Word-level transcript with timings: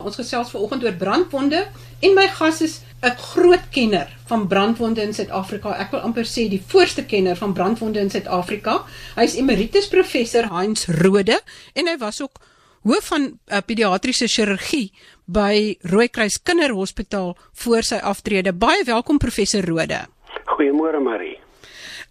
Ons 0.00 0.16
gesels 0.16 0.50
vanoggend 0.50 0.84
oor 0.84 0.96
brandwonde 0.96 1.66
en 2.00 2.14
my 2.16 2.26
gas 2.28 2.60
is 2.60 2.80
'n 3.02 3.16
groot 3.16 3.68
kenner 3.70 4.08
van 4.26 4.46
brandwonde 4.46 5.02
in 5.02 5.14
Suid-Afrika. 5.14 5.76
Ek 5.78 5.90
wil 5.90 6.00
amper 6.00 6.24
sê 6.24 6.48
die 6.48 6.62
voorste 6.66 7.04
kenner 7.04 7.36
van 7.36 7.52
brandwonde 7.52 7.98
in 8.00 8.10
Suid-Afrika. 8.10 8.84
Hy 9.16 9.22
is 9.22 9.36
emeritus 9.36 9.88
professor 9.88 10.48
Heinz 10.52 10.86
Rode 10.86 11.40
en 11.72 11.86
hy 11.86 11.96
was 11.96 12.20
ook 12.22 12.40
hoof 12.82 13.06
van 13.06 13.38
uh, 13.46 13.58
pediatriese 13.66 14.28
chirurgie 14.28 14.92
by 15.24 15.76
Rooikruis 15.80 16.42
Kinderhospitaal 16.42 17.36
voor 17.52 17.82
sy 17.82 17.96
aftrede. 17.96 18.52
Baie 18.52 18.84
welkom 18.84 19.18
professor 19.18 19.64
Rode. 19.64 20.06
Goeiemôre 20.44 21.00
Marie. 21.02 21.38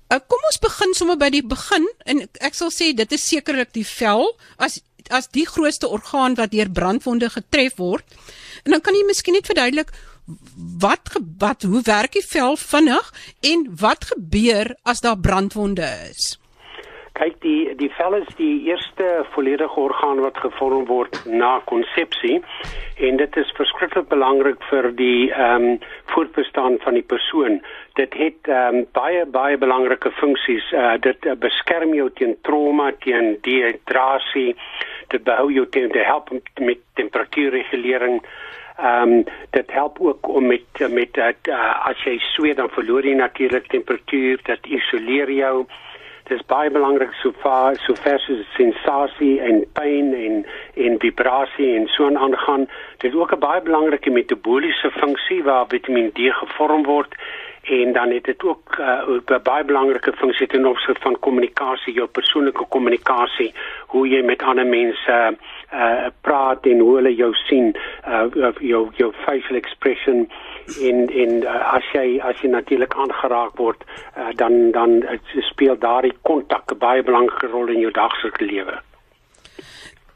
Uh, 0.09 0.17
kom 0.27 0.41
ons 0.49 0.57
begin 0.57 0.93
sommer 0.97 1.17
by 1.21 1.29
die 1.29 1.45
begin 1.45 1.85
en 2.09 2.23
ek 2.41 2.55
sal 2.57 2.71
sê 2.73 2.93
dit 2.97 3.11
is 3.13 3.25
sekerlik 3.29 3.73
die 3.77 3.85
vel 3.85 4.25
as 4.57 4.79
as 5.09 5.29
die 5.35 5.47
grootste 5.47 5.87
orgaan 5.87 6.35
wat 6.39 6.51
deur 6.51 6.69
brandwonde 6.69 7.29
getref 7.29 7.75
word. 7.77 8.05
En 8.65 8.71
dan 8.71 8.81
kan 8.81 8.95
jy 8.95 9.05
miskien 9.07 9.37
net 9.37 9.49
verduidelik 9.49 9.91
wat 10.81 11.15
wat 11.39 11.63
hoe 11.63 11.81
werk 11.85 12.13
die 12.17 12.25
vel 12.25 12.57
vinnig 12.57 13.13
en 13.51 13.65
wat 13.81 14.11
gebeur 14.11 14.75
as 14.83 15.01
daar 15.01 15.17
brandwonde 15.17 15.87
is? 16.09 16.37
Kyk 17.19 17.41
die 17.43 17.75
die 17.75 17.89
vel 17.97 18.15
is 18.21 18.29
die 18.37 18.69
eerste 18.69 19.07
volledige 19.33 19.79
orgaan 19.79 20.21
wat 20.23 20.37
gevorm 20.37 20.85
word 20.87 21.17
na 21.25 21.57
konsepsie 21.71 22.37
en 23.07 23.17
dit 23.17 23.37
is 23.41 23.51
verskriklik 23.57 24.07
belangrik 24.13 24.61
vir 24.69 24.91
die 24.95 25.31
ehm 25.31 25.65
um, 25.73 25.79
voortbestaan 26.13 26.79
van 26.85 26.93
die 26.99 27.05
persoon. 27.15 27.59
Dit 27.93 28.13
het 28.13 28.47
um, 28.47 28.85
baie 28.91 29.25
baie 29.25 29.57
belangrike 29.57 30.11
funksies. 30.11 30.71
Uh, 30.71 30.93
dit 31.01 31.25
uh, 31.25 31.35
beskerm 31.39 31.93
jou 31.93 32.09
teen 32.15 32.37
trauma, 32.41 32.91
teen 33.03 33.37
dehydrasie, 33.41 34.55
dit 35.07 35.23
behou 35.23 35.49
jou 35.51 35.65
teen 35.69 35.91
te 35.91 36.03
help 36.05 36.29
met 36.59 36.79
temperatuurregulering. 36.93 38.21
Ehm 38.79 39.11
um, 39.11 39.23
dit 39.51 39.71
help 39.71 39.99
ook 39.99 40.27
om 40.27 40.47
met 40.47 40.87
met 40.89 41.13
dat 41.13 41.51
uh, 41.51 41.87
as 41.89 42.03
jy 42.03 42.17
sweet 42.31 42.57
dan 42.57 42.69
verloor 42.69 43.05
jy 43.05 43.13
natuurlik 43.13 43.67
temperatuur, 43.67 44.39
dit 44.43 44.67
isoleer 44.79 45.31
jou. 45.31 45.65
Dit 46.29 46.37
is 46.37 46.45
baie 46.45 46.69
belangrik 46.69 47.13
so 47.19 47.33
ver 47.41 47.75
so 47.81 47.95
ver 47.97 48.21
as 48.21 48.53
sensasie 48.53 49.39
en 49.41 49.63
pyn 49.73 50.13
en 50.13 50.45
en 50.85 50.99
vibrasie 51.01 51.75
en 51.75 51.87
so 51.87 52.05
aangaan. 52.15 52.67
Dit 53.01 53.11
is 53.11 53.17
ook 53.17 53.33
'n 53.33 53.39
baie 53.39 53.61
belangrike 53.61 54.09
metabooliese 54.09 54.91
funksie 54.91 55.43
waar 55.43 55.67
Vitamiin 55.67 56.11
D 56.11 56.19
gevorm 56.41 56.83
word 56.83 57.15
en 57.61 57.93
dan 57.93 58.11
het 58.11 58.23
dit 58.23 58.43
ook 58.43 58.77
uh, 58.79 59.01
'n 59.07 59.43
baie 59.43 59.63
belangrike 59.63 60.13
funksie 60.13 60.47
ten 60.47 60.65
opsigte 60.65 61.01
van 61.01 61.19
kommunikasie, 61.19 61.93
jou 61.93 62.07
persoonlike 62.07 62.65
kommunikasie, 62.69 63.53
hoe 63.87 64.07
jy 64.07 64.21
met 64.21 64.41
ander 64.41 64.65
mense 64.65 65.37
uh 65.73 66.07
praat 66.21 66.65
en 66.65 66.79
hoe 66.79 66.95
hulle 66.95 67.15
jou 67.15 67.33
sien, 67.33 67.75
uh 68.07 68.51
jou 68.59 68.89
jou 68.95 69.13
facial 69.25 69.55
expression 69.55 70.29
en 70.81 71.09
en 71.09 71.43
uh, 71.43 71.73
as 71.73 71.83
jy 71.93 72.19
as 72.21 72.41
jy 72.41 72.49
natuurlik 72.49 72.93
aangeraak 72.95 73.57
word, 73.57 73.83
uh, 74.17 74.29
dan 74.35 74.71
dan 74.71 75.03
speel 75.39 75.77
daardie 75.77 76.17
kontak 76.21 76.71
'n 76.71 76.77
baie 76.77 77.03
belangrike 77.03 77.47
rol 77.47 77.67
in 77.67 77.79
jou 77.79 77.91
daglikse 77.91 78.45
lewe. 78.45 78.88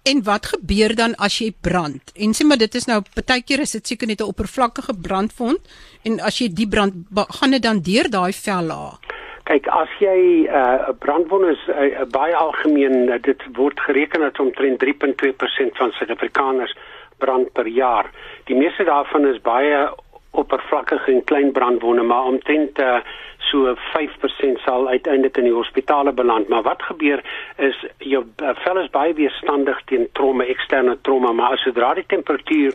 En 0.03 0.23
wat 0.23 0.45
gebeur 0.45 0.95
dan 0.95 1.13
as 1.15 1.37
jy 1.39 1.53
brand? 1.61 2.11
En 2.19 2.33
sê 2.35 2.43
maar 2.43 2.59
dit 2.59 2.73
is 2.75 2.87
nou 2.89 2.97
partykeer 3.15 3.61
is 3.63 3.71
dit 3.71 3.87
seker 3.87 4.07
net 4.07 4.19
'n 4.19 4.31
oppervlakkige 4.33 4.95
brandwond 5.05 5.61
en 6.03 6.19
as 6.19 6.39
jy 6.39 6.47
die 6.51 6.67
brand 6.67 6.93
gaan 7.39 7.51
dit 7.51 7.63
dan 7.63 7.79
deur 7.79 8.09
daai 8.09 8.33
vel 8.33 8.65
laag. 8.71 8.99
Kyk, 9.43 9.67
as 9.67 9.91
jy 9.99 10.19
'n 10.43 10.47
uh, 10.51 10.91
brandwond 10.99 11.45
is 11.55 11.61
uh, 11.67 12.03
baie 12.11 12.35
algemeen, 12.35 13.09
uh, 13.09 13.15
dit 13.21 13.41
word 13.53 13.79
gereken 13.79 14.19
dat 14.19 14.39
omtrent 14.39 14.83
3.2% 14.83 15.77
van 15.79 15.91
Suid-Afrikaners 15.91 16.75
brand 17.17 17.53
per 17.53 17.67
jaar. 17.67 18.11
Die 18.43 18.55
meeste 18.55 18.83
daarvan 18.83 19.27
is 19.27 19.41
baie 19.41 19.87
oppervlakkige 20.33 21.11
en 21.11 21.23
klein 21.23 21.51
brandwonde, 21.51 22.01
maar 22.01 22.23
omtrent 22.23 22.79
uh, 22.79 22.97
so 23.37 23.75
5% 23.75 24.61
sal 24.65 24.87
uiteindelik 24.87 25.37
in 25.37 25.49
die 25.49 25.53
hospitale 25.53 26.13
beland. 26.13 26.47
Maar 26.47 26.61
wat 26.61 26.81
gebeur 26.81 27.21
is 27.57 27.85
jou 27.97 28.23
uh, 28.41 28.55
vel 28.65 28.81
is 28.81 28.89
baie 28.89 29.13
weerstandig 29.13 29.81
teen 29.85 30.07
trauma, 30.17 30.45
eksterne 30.49 30.97
trauma, 31.01 31.31
maar 31.31 31.57
sodra 31.61 31.93
die 31.93 32.07
temperatuur 32.07 32.73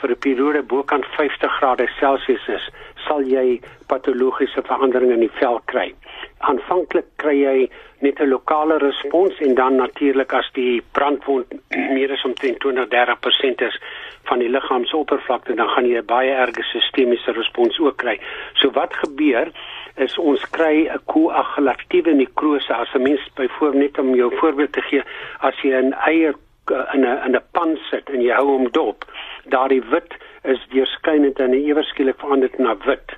vir 0.00 0.10
'n 0.10 0.22
periode 0.26 0.62
bokant 0.62 1.06
50 1.16 1.56
grade 1.58 1.88
Celsius 1.98 2.46
is, 2.48 2.70
sal 3.06 3.22
jy 3.22 3.60
patologiese 3.86 4.62
veranderinge 4.62 5.14
in 5.14 5.20
die 5.20 5.36
vel 5.40 5.60
kry. 5.72 5.94
Aanvanklik 6.38 7.06
kry 7.16 7.36
jy 7.40 7.70
net 8.00 8.20
'n 8.20 8.28
lokale 8.28 8.78
respons 8.78 9.38
en 9.40 9.54
dan 9.54 9.76
natuurlik 9.76 10.32
as 10.32 10.48
die 10.54 10.82
brandwond 10.92 11.46
meer 11.70 12.12
as 12.12 12.24
omtrent 12.24 12.58
20-30% 12.64 13.60
is 13.60 13.76
van 14.24 14.38
die 14.38 14.48
liggaamsoppervlakte, 14.48 15.54
dan 15.54 15.68
gaan 15.68 15.86
jy 15.86 15.98
'n 15.98 16.06
baie 16.06 16.30
erge 16.30 16.62
sistemiese 16.62 17.32
respons 17.32 17.78
ook 17.78 17.96
kry. 17.96 18.20
So 18.54 18.70
wat 18.70 18.94
gebeur 18.94 19.52
is 19.96 20.18
ons 20.18 20.42
kry 20.50 20.88
'n 20.88 21.00
koagulatiewe 21.04 22.12
nekrose 22.14 22.74
as 22.74 22.94
'n 22.94 23.02
mens 23.02 23.20
byvoorbeeld 23.34 23.82
net 23.82 23.98
om 23.98 24.14
jou 24.14 24.36
voorbeeld 24.36 24.72
te 24.72 24.80
gee, 24.80 25.02
as 25.40 25.54
jy 25.62 25.74
'n 25.74 25.92
eier 25.92 26.34
eh, 26.70 26.94
in 26.94 27.04
'n 27.04 27.18
in 27.26 27.36
'n 27.36 27.44
pan 27.52 27.78
sit 27.90 28.10
en 28.10 28.20
jy 28.20 28.32
hou 28.34 28.46
hom 28.46 28.70
dop, 28.70 29.04
daardie 29.44 29.82
wit 29.90 30.14
is 30.42 30.62
deurskynend 30.72 31.38
en 31.38 31.54
ewe 31.54 31.82
skielik 31.82 32.20
verander 32.20 32.50
na 32.58 32.76
wit. 32.86 33.16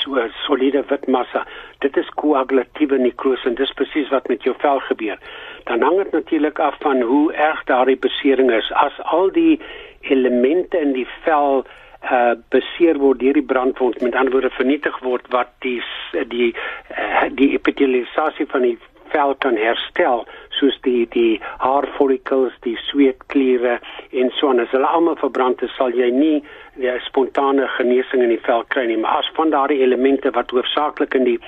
So 0.00 0.16
'n 0.20 0.32
soliede 0.46 0.84
wit 0.88 1.06
massa. 1.06 1.46
Dit 1.80 1.96
is 1.96 2.08
koagulatiewe 2.08 2.98
nekrose 2.98 3.48
en 3.48 3.54
dis 3.54 3.72
presies 3.72 4.08
wat 4.08 4.28
met 4.28 4.42
jou 4.42 4.54
vel 4.58 4.80
gebeur. 4.80 5.18
Dan 5.64 5.82
hang 5.82 5.96
dit 5.96 6.12
natuurlik 6.12 6.58
af 6.58 6.76
van 6.80 7.00
hoe 7.00 7.32
erg 7.32 7.64
daardie 7.64 7.96
besering 7.96 8.50
is. 8.50 8.72
As 8.72 8.92
al 9.02 9.30
die 9.32 9.60
elemente 10.00 10.78
in 10.78 10.92
die 10.92 11.08
vel 11.24 11.64
uh 12.12 12.34
beseer 12.52 12.98
word 13.00 13.20
deur 13.20 13.32
die 13.32 13.48
brandwond 13.52 14.00
met 14.00 14.14
ander 14.14 14.32
woorde 14.32 14.50
vernietig 14.50 14.98
word 15.00 15.28
wat 15.32 15.48
die 15.64 15.80
die 16.28 16.50
uh, 16.52 17.30
die 17.32 17.54
epitelialisasie 17.56 18.46
van 18.46 18.62
die 18.62 18.78
vel 19.14 19.34
kan 19.34 19.56
herstel 19.56 20.26
soos 20.58 20.76
die 20.86 21.06
die 21.14 21.40
haarfollikels, 21.58 22.52
die 22.66 22.76
sweetkliere 22.88 23.78
en 24.12 24.30
so 24.38 24.50
en 24.50 24.60
as 24.60 24.72
hulle 24.74 24.86
almal 24.86 25.16
verbrand 25.20 25.62
is, 25.62 25.74
sal 25.78 25.90
jy 25.90 26.10
nie 26.10 26.42
'n 26.76 27.00
spontane 27.06 27.68
genesing 27.78 28.22
in 28.22 28.34
die 28.34 28.44
vel 28.46 28.64
kry 28.68 28.86
nie, 28.86 28.96
maar 28.96 29.18
as 29.22 29.30
van 29.34 29.50
daardie 29.50 29.82
elemente 29.82 30.30
wat 30.30 30.50
hoofsaaklik 30.50 31.14
in 31.14 31.24
die 31.24 31.40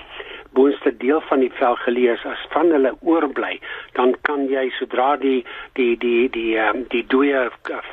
boonste 0.57 0.97
deel 0.97 1.21
van 1.29 1.41
die 1.45 1.53
vel 1.59 1.77
gelees 1.85 2.23
as 2.25 2.45
van 2.53 2.71
hulle 2.75 2.93
oorbly, 3.01 3.59
dan 3.99 4.15
kan 4.29 4.47
jy 4.49 4.69
sodra 4.79 5.17
die 5.21 5.45
die 5.79 5.97
die 6.05 6.29
die 6.37 6.55
um, 6.63 6.85
die 6.95 7.05
dooie 7.13 7.43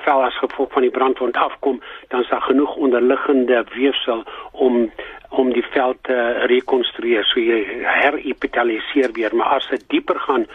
vel 0.06 0.24
as 0.28 0.38
gevolg 0.44 0.72
van 0.76 0.88
die 0.88 0.94
brandwond 0.98 1.40
afkom, 1.48 1.82
dan 2.10 2.24
is 2.24 2.32
daar 2.32 2.46
genoeg 2.48 2.76
onderliggende 2.76 3.64
weefsel 3.76 4.24
om 4.52 4.92
om 5.34 5.50
die 5.54 5.66
vel 5.74 5.96
te 6.06 6.18
rekonstrueer, 6.46 7.26
so 7.26 7.42
jy 7.42 7.64
herepitaliseer 7.82 9.16
weer, 9.18 9.34
maar 9.36 9.56
as 9.58 9.68
dit 9.72 9.88
dieper 9.90 10.20
gaan 10.28 10.46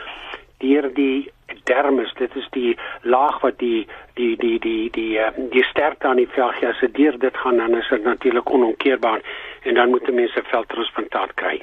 deur 0.59 0.91
die 0.95 1.31
dermis 1.65 2.13
dit 2.19 2.37
is 2.37 2.47
die 2.51 2.77
laag 3.03 3.41
wat 3.41 3.59
die 3.59 3.87
die 4.15 4.37
die 4.37 4.59
die 4.59 4.59
die 4.59 4.91
die, 4.91 5.19
ehm, 5.19 5.49
die 5.51 5.65
sterkte 5.65 6.09
aan 6.09 6.21
die 6.21 6.29
vel 6.35 6.53
gee 6.59 6.69
as 6.69 6.81
dit 6.81 6.95
deur 6.95 7.19
dit 7.19 7.37
gaan 7.37 7.57
dan 7.57 7.77
is 7.77 7.89
dit 7.91 8.05
natuurlik 8.05 8.51
onomkeerbaar 8.51 9.21
en 9.63 9.75
dan 9.75 9.91
moet 9.91 10.15
mense 10.15 10.43
veltransplantaat 10.51 11.35
kry. 11.35 11.63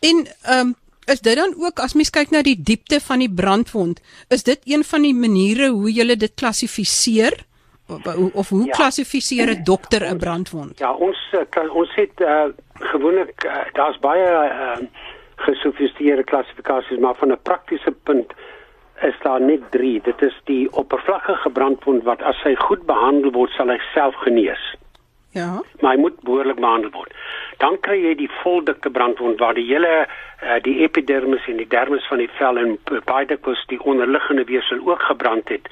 En 0.00 0.26
ehm 0.42 0.60
um, 0.60 0.74
is 1.06 1.20
dit 1.20 1.36
dan 1.36 1.54
ook 1.58 1.78
as 1.84 1.94
mens 1.94 2.10
kyk 2.10 2.30
na 2.30 2.42
die 2.42 2.56
diepte 2.56 3.00
van 3.00 3.20
die 3.20 3.32
brandwond, 3.32 4.00
is 4.28 4.42
dit 4.42 4.60
een 4.64 4.84
van 4.84 5.02
die 5.02 5.14
maniere 5.14 5.68
hoe 5.68 5.92
jy 5.92 6.16
dit 6.16 6.34
klassifiseer? 6.34 7.44
Of, 7.88 8.06
of 8.32 8.48
hoe 8.48 8.64
ja. 8.66 8.72
klassifiseer 8.72 9.50
'n 9.52 9.64
dokter 9.64 10.08
'n 10.08 10.18
brandwond? 10.18 10.78
Ja, 10.78 10.92
ons 10.92 11.18
uh, 11.32 11.74
ons 11.74 11.94
het 11.94 12.20
uh, 12.20 12.44
gewoonlik 12.72 13.44
uh, 13.44 13.56
daar's 13.72 13.98
baie 13.98 14.24
uh, 14.24 14.86
gesofistikeerde 15.36 16.24
klassifikasies, 16.24 16.98
maar 16.98 17.14
van 17.14 17.32
'n 17.32 17.42
praktiese 17.42 17.90
punt 18.02 18.32
is 19.02 19.14
daar 19.22 19.40
net 19.40 19.60
3. 19.70 20.00
Dit 20.00 20.22
is 20.22 20.40
die 20.44 20.72
oppervlakkige 20.72 21.50
brandwond 21.50 22.02
wat 22.02 22.22
as 22.22 22.42
hy 22.42 22.54
goed 22.54 22.86
behandel 22.86 23.30
word, 23.30 23.50
sal 23.50 23.68
hy 23.68 23.80
self 23.94 24.14
genees. 24.14 24.74
Ja. 25.30 25.62
Maar 25.80 25.92
hy 25.92 26.00
moet 26.00 26.20
behoorlik 26.20 26.60
behandel 26.60 26.90
word 26.90 27.12
dan 27.62 27.76
kry 27.80 27.96
jy 28.00 28.14
die 28.18 28.30
voldikte 28.42 28.90
brandwond 28.90 29.40
waar 29.42 29.56
die 29.58 29.66
hele 29.68 29.92
uh, 30.04 30.58
die 30.64 30.76
epidermis 30.86 31.46
en 31.50 31.60
die 31.60 31.68
dermis 31.70 32.06
van 32.10 32.22
die 32.22 32.30
vel 32.38 32.58
en 32.60 32.76
baie 33.08 33.26
dikwels 33.30 33.62
die 33.72 33.80
onderliggende 33.80 34.46
weefsel 34.50 34.82
ook 34.84 35.02
gebrand 35.10 35.52
het 35.52 35.70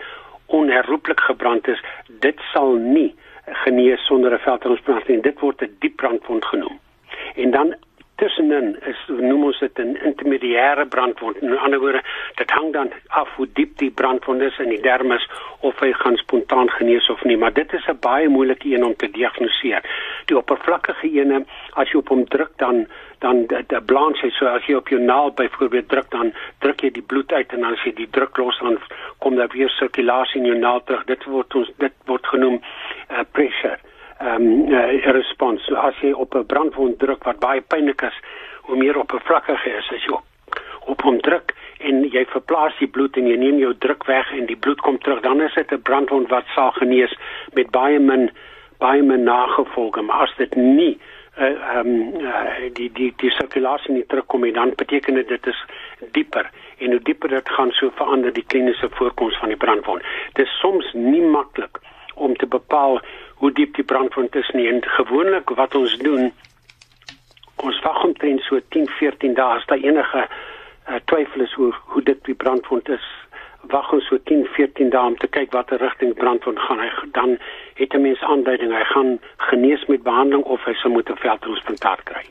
onherroepelik 0.58 1.20
gebrand 1.26 1.68
is 1.68 1.82
dit 2.24 2.40
sal 2.52 2.74
nie 2.76 3.10
genees 3.64 4.06
sonder 4.06 4.34
'n 4.34 4.44
veltransplantasie 4.46 5.20
dit 5.20 5.40
word 5.40 5.62
'n 5.62 5.76
diep 5.80 5.96
brandwond 5.96 6.44
genoem 6.44 6.78
en 7.34 7.50
dan 7.50 7.74
tussenin 8.22 8.76
is 8.86 9.00
noem 9.08 9.48
ons 9.48 9.58
dit 9.58 9.78
'n 9.82 9.96
intermediêre 10.10 10.86
brandwond. 10.94 11.42
In 11.42 11.58
ander 11.58 11.80
woorde, 11.80 12.02
dit 12.40 12.50
hang 12.50 12.72
dan 12.72 12.90
af 13.08 13.28
hoe 13.36 13.48
diep 13.52 13.78
die 13.78 13.90
brandwond 13.90 14.40
is 14.40 14.58
in 14.58 14.68
die 14.68 14.80
dermis 14.80 15.28
of 15.60 15.80
hy 15.80 15.92
gaan 15.92 16.16
spontaan 16.16 16.70
genees 16.70 17.08
of 17.10 17.24
nie, 17.24 17.36
maar 17.36 17.52
dit 17.52 17.72
is 17.72 17.86
'n 17.88 17.98
baie 18.00 18.28
moeilike 18.28 18.68
een 18.68 18.84
om 18.84 18.96
te 18.96 19.10
diagnoseer. 19.10 19.82
Die 20.26 20.36
oppervlakkige 20.36 21.10
ene, 21.10 21.44
as 21.72 21.90
jy 21.90 21.98
op 21.98 22.08
hom 22.08 22.24
druk 22.24 22.52
dan 22.56 22.86
dan 23.18 23.46
die 23.46 23.80
blanche 23.86 24.26
hy 24.26 24.30
so 24.30 24.46
as 24.46 24.64
jy 24.66 24.74
op 24.74 24.88
jou 24.88 25.00
naal 25.00 25.30
byvoorbeeld 25.30 25.88
druk 25.88 26.10
dan 26.10 26.32
druk 26.58 26.80
jy 26.80 26.90
die 26.90 27.02
bloed 27.02 27.32
uit 27.32 27.52
en 27.52 27.64
as 27.64 27.82
jy 27.84 27.92
die 27.94 28.10
druk 28.10 28.36
los 28.36 28.58
dan 28.58 28.78
kom 29.18 29.36
daar 29.36 29.52
weer 29.52 29.68
sirkulasie 29.68 30.40
in 30.40 30.46
jou 30.46 30.58
naal 30.58 30.82
terug. 30.84 31.04
Dit 31.04 31.24
word 31.24 31.54
ons 31.54 31.70
dit 31.78 31.92
word 32.06 32.26
genoem 32.26 32.60
uh, 33.10 33.22
pressure 33.32 33.78
ehm 34.22 34.42
um, 34.42 34.72
uh, 34.72 35.12
respons. 35.16 35.64
So 35.66 35.74
as 35.74 35.98
jy 36.00 36.12
op 36.12 36.34
'n 36.34 36.46
brandwond 36.46 36.98
druk 36.98 37.24
wat 37.24 37.38
baie 37.38 37.60
pynlik 37.60 38.02
is, 38.02 38.18
hoe 38.62 38.76
meer 38.76 38.98
oppervlakkig 38.98 39.66
is 39.66 39.90
as 39.90 40.04
jy 40.04 40.12
op, 40.12 40.24
op 40.86 41.02
hom 41.02 41.20
druk 41.20 41.54
en 41.78 42.04
jy 42.10 42.24
verplaas 42.30 42.78
die 42.78 42.88
bloed 42.88 43.16
en 43.16 43.26
jy 43.26 43.36
neem 43.36 43.58
jou 43.58 43.74
druk 43.78 44.04
weg 44.06 44.32
en 44.32 44.46
die 44.46 44.56
bloed 44.56 44.80
kom 44.80 44.98
terug, 44.98 45.20
dan 45.20 45.40
is 45.40 45.54
dit 45.54 45.72
'n 45.72 45.82
brandwond 45.82 46.28
wat 46.28 46.44
sal 46.54 46.70
genees 46.70 47.14
met 47.52 47.70
baie 47.70 47.98
min 47.98 48.30
baie 48.78 49.02
min 49.02 49.22
nagevolge. 49.22 50.02
Maar 50.02 50.20
as 50.26 50.34
dit 50.36 50.54
nie 50.54 50.98
ehm 51.36 51.56
uh, 51.56 51.78
um, 51.78 52.20
uh, 52.20 52.72
die 52.72 52.90
die 52.92 53.12
die 53.16 53.30
sirkulasie 53.30 53.94
nie 53.94 54.06
terugkom 54.06 54.40
nie, 54.40 54.52
dan 54.52 54.72
beteken 54.76 55.14
dit 55.14 55.28
dit 55.28 55.46
is 55.46 55.64
dieper 56.12 56.50
en 56.78 56.90
hoe 56.90 57.02
dieper 57.02 57.28
dit 57.28 57.48
gaan, 57.48 57.70
so 57.72 57.90
verander 57.94 58.32
die 58.32 58.44
kliniese 58.46 58.88
voorkoms 58.90 59.38
van 59.38 59.48
die 59.48 59.56
brandwond. 59.56 60.02
Dit 60.32 60.46
is 60.46 60.58
soms 60.60 60.92
nie 60.92 61.22
maklik 61.22 61.78
om 62.14 62.36
te 62.36 62.46
bepaal 62.46 63.00
hoe 63.42 63.52
diep 63.52 63.74
die 63.74 63.84
brandwond 63.84 64.36
is 64.38 64.50
nie. 64.54 64.68
En 64.70 64.84
gewoonlik 64.86 65.48
wat 65.58 65.74
ons 65.74 65.96
doen, 65.98 66.28
ons 67.56 67.80
wag 67.82 68.04
omtrent 68.04 68.40
so 68.46 68.60
10, 68.68 68.86
14 68.98 69.34
dae 69.34 69.56
as 69.58 69.66
daar 69.66 69.82
enige 69.82 70.22
uh, 70.22 71.00
twyfel 71.10 71.42
is 71.42 71.54
hoe 71.58 71.72
hoe 71.94 72.02
dit 72.06 72.20
die 72.28 72.38
brandwond 72.44 72.88
is. 72.88 73.08
Wag 73.74 73.90
ons 73.98 74.06
so 74.06 74.18
10, 74.30 74.46
14 74.54 74.94
dae 74.94 75.10
om 75.10 75.18
te 75.18 75.30
kyk 75.38 75.50
watter 75.58 75.82
rigting 75.82 76.14
brandwond 76.22 76.62
gaan 76.68 76.84
hy 76.84 76.90
dan 77.18 77.34
het 77.82 77.98
'n 77.98 78.06
mens 78.06 78.22
aanduiding 78.22 78.70
hy 78.78 78.84
gaan 78.94 79.18
genees 79.50 79.86
met 79.90 80.06
behandeling 80.06 80.44
of 80.44 80.64
hy 80.64 80.74
sal 80.78 80.94
moet 80.94 81.10
'n 81.10 81.22
veldtransplantaat 81.26 82.02
kry. 82.12 82.22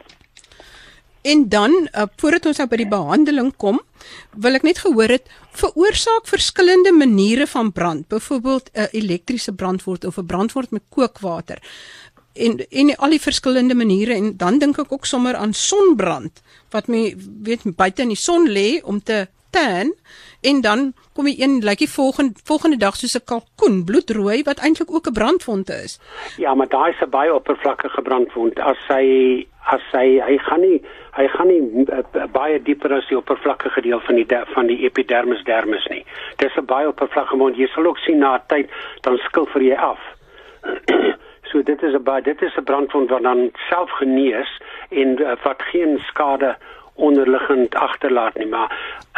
En 1.21 1.49
dan 1.49 1.71
uh, 1.71 2.03
voordat 2.15 2.45
ons 2.45 2.57
nou 2.57 2.67
by 2.69 2.79
die 2.81 2.89
behandeling 2.89 3.51
kom, 3.61 3.79
wil 4.41 4.57
ek 4.57 4.65
net 4.65 4.81
gehoor 4.81 5.13
het 5.13 5.27
veroorsaak 5.57 6.29
verskillende 6.29 6.93
maniere 6.95 7.45
van 7.47 7.71
brand, 7.71 8.07
byvoorbeeld 8.07 8.69
'n 8.73 8.79
uh, 8.79 8.87
elektriese 8.91 9.53
brandword 9.53 10.05
of 10.05 10.17
'n 10.17 10.25
brandword 10.25 10.71
met 10.71 10.83
kookwater. 10.89 11.61
En 12.33 12.65
en 12.69 12.95
al 12.95 13.09
die 13.09 13.21
verskillende 13.21 13.75
maniere. 13.75 14.13
En 14.13 14.37
dan 14.37 14.57
dink 14.57 14.79
ek 14.79 14.91
ook 14.91 15.05
sommer 15.05 15.35
aan 15.35 15.53
sonbrand 15.53 16.41
wat 16.69 16.87
my 16.87 17.15
weet 17.43 17.75
buite 17.75 18.01
in 18.01 18.07
die 18.07 18.17
son 18.17 18.47
lê 18.47 18.81
om 18.83 19.03
te 19.03 19.27
tan 19.49 19.93
en 20.41 20.61
dan 20.61 20.93
kom 21.13 21.27
jy 21.27 21.35
een 21.39 21.59
lyk 21.63 21.77
die 21.77 21.89
volgende 21.89 22.33
volgende 22.43 22.77
dag 22.77 22.95
soos 22.95 23.15
'n 23.15 23.25
kalkoen 23.25 23.83
bloedrooi 23.85 24.43
wat 24.43 24.59
eintlik 24.59 24.91
ook 24.91 25.07
'n 25.07 25.13
brandwond 25.13 25.69
is. 25.69 25.99
Ja, 26.37 26.53
maar 26.53 26.67
daai 26.67 26.91
is 26.91 27.01
'n 27.01 27.09
baie 27.09 27.33
oppervlakkige 27.33 28.01
brandwond. 28.01 28.59
As 28.59 28.77
hy 28.87 29.47
as 29.65 29.81
hy 29.91 30.19
hy 30.19 30.37
gaan 30.37 30.61
nie 30.61 30.81
hy 31.15 31.27
gaan 31.27 31.47
nie 31.47 31.85
uh, 31.91 32.25
baie 32.31 32.61
dieper 32.61 32.93
as 32.93 33.07
die 33.07 33.17
oppervlakkige 33.17 33.81
deel 33.81 33.99
van 33.99 34.15
die 34.15 34.27
van 34.53 34.67
die 34.67 34.79
epidermis 34.85 35.43
dermis 35.43 35.85
nie. 35.89 36.05
Dis 36.37 36.57
'n 36.57 36.65
baie 36.65 36.87
oppervlakkige 36.87 37.37
wond. 37.37 37.57
Jy 37.57 37.67
sal 37.67 37.85
ook 37.85 37.97
sien 37.97 38.19
na 38.19 38.39
tyd 38.47 38.69
dan 39.01 39.17
skil 39.17 39.45
vir 39.45 39.61
jy 39.61 39.75
af. 39.75 39.99
so 41.51 41.61
dit 41.61 41.83
is 41.83 41.93
'n 41.93 42.21
dit 42.23 42.41
is 42.41 42.57
'n 42.57 42.63
brandwond 42.63 43.09
wat 43.09 43.23
dan 43.23 43.51
self 43.69 43.91
genees 43.91 44.61
en 44.89 45.19
uh, 45.21 45.35
wat 45.43 45.61
geen 45.61 45.99
skade 46.07 46.55
onderliggend 46.95 47.75
agterlaat 47.75 48.37
nie 48.37 48.47
maar 48.47 48.69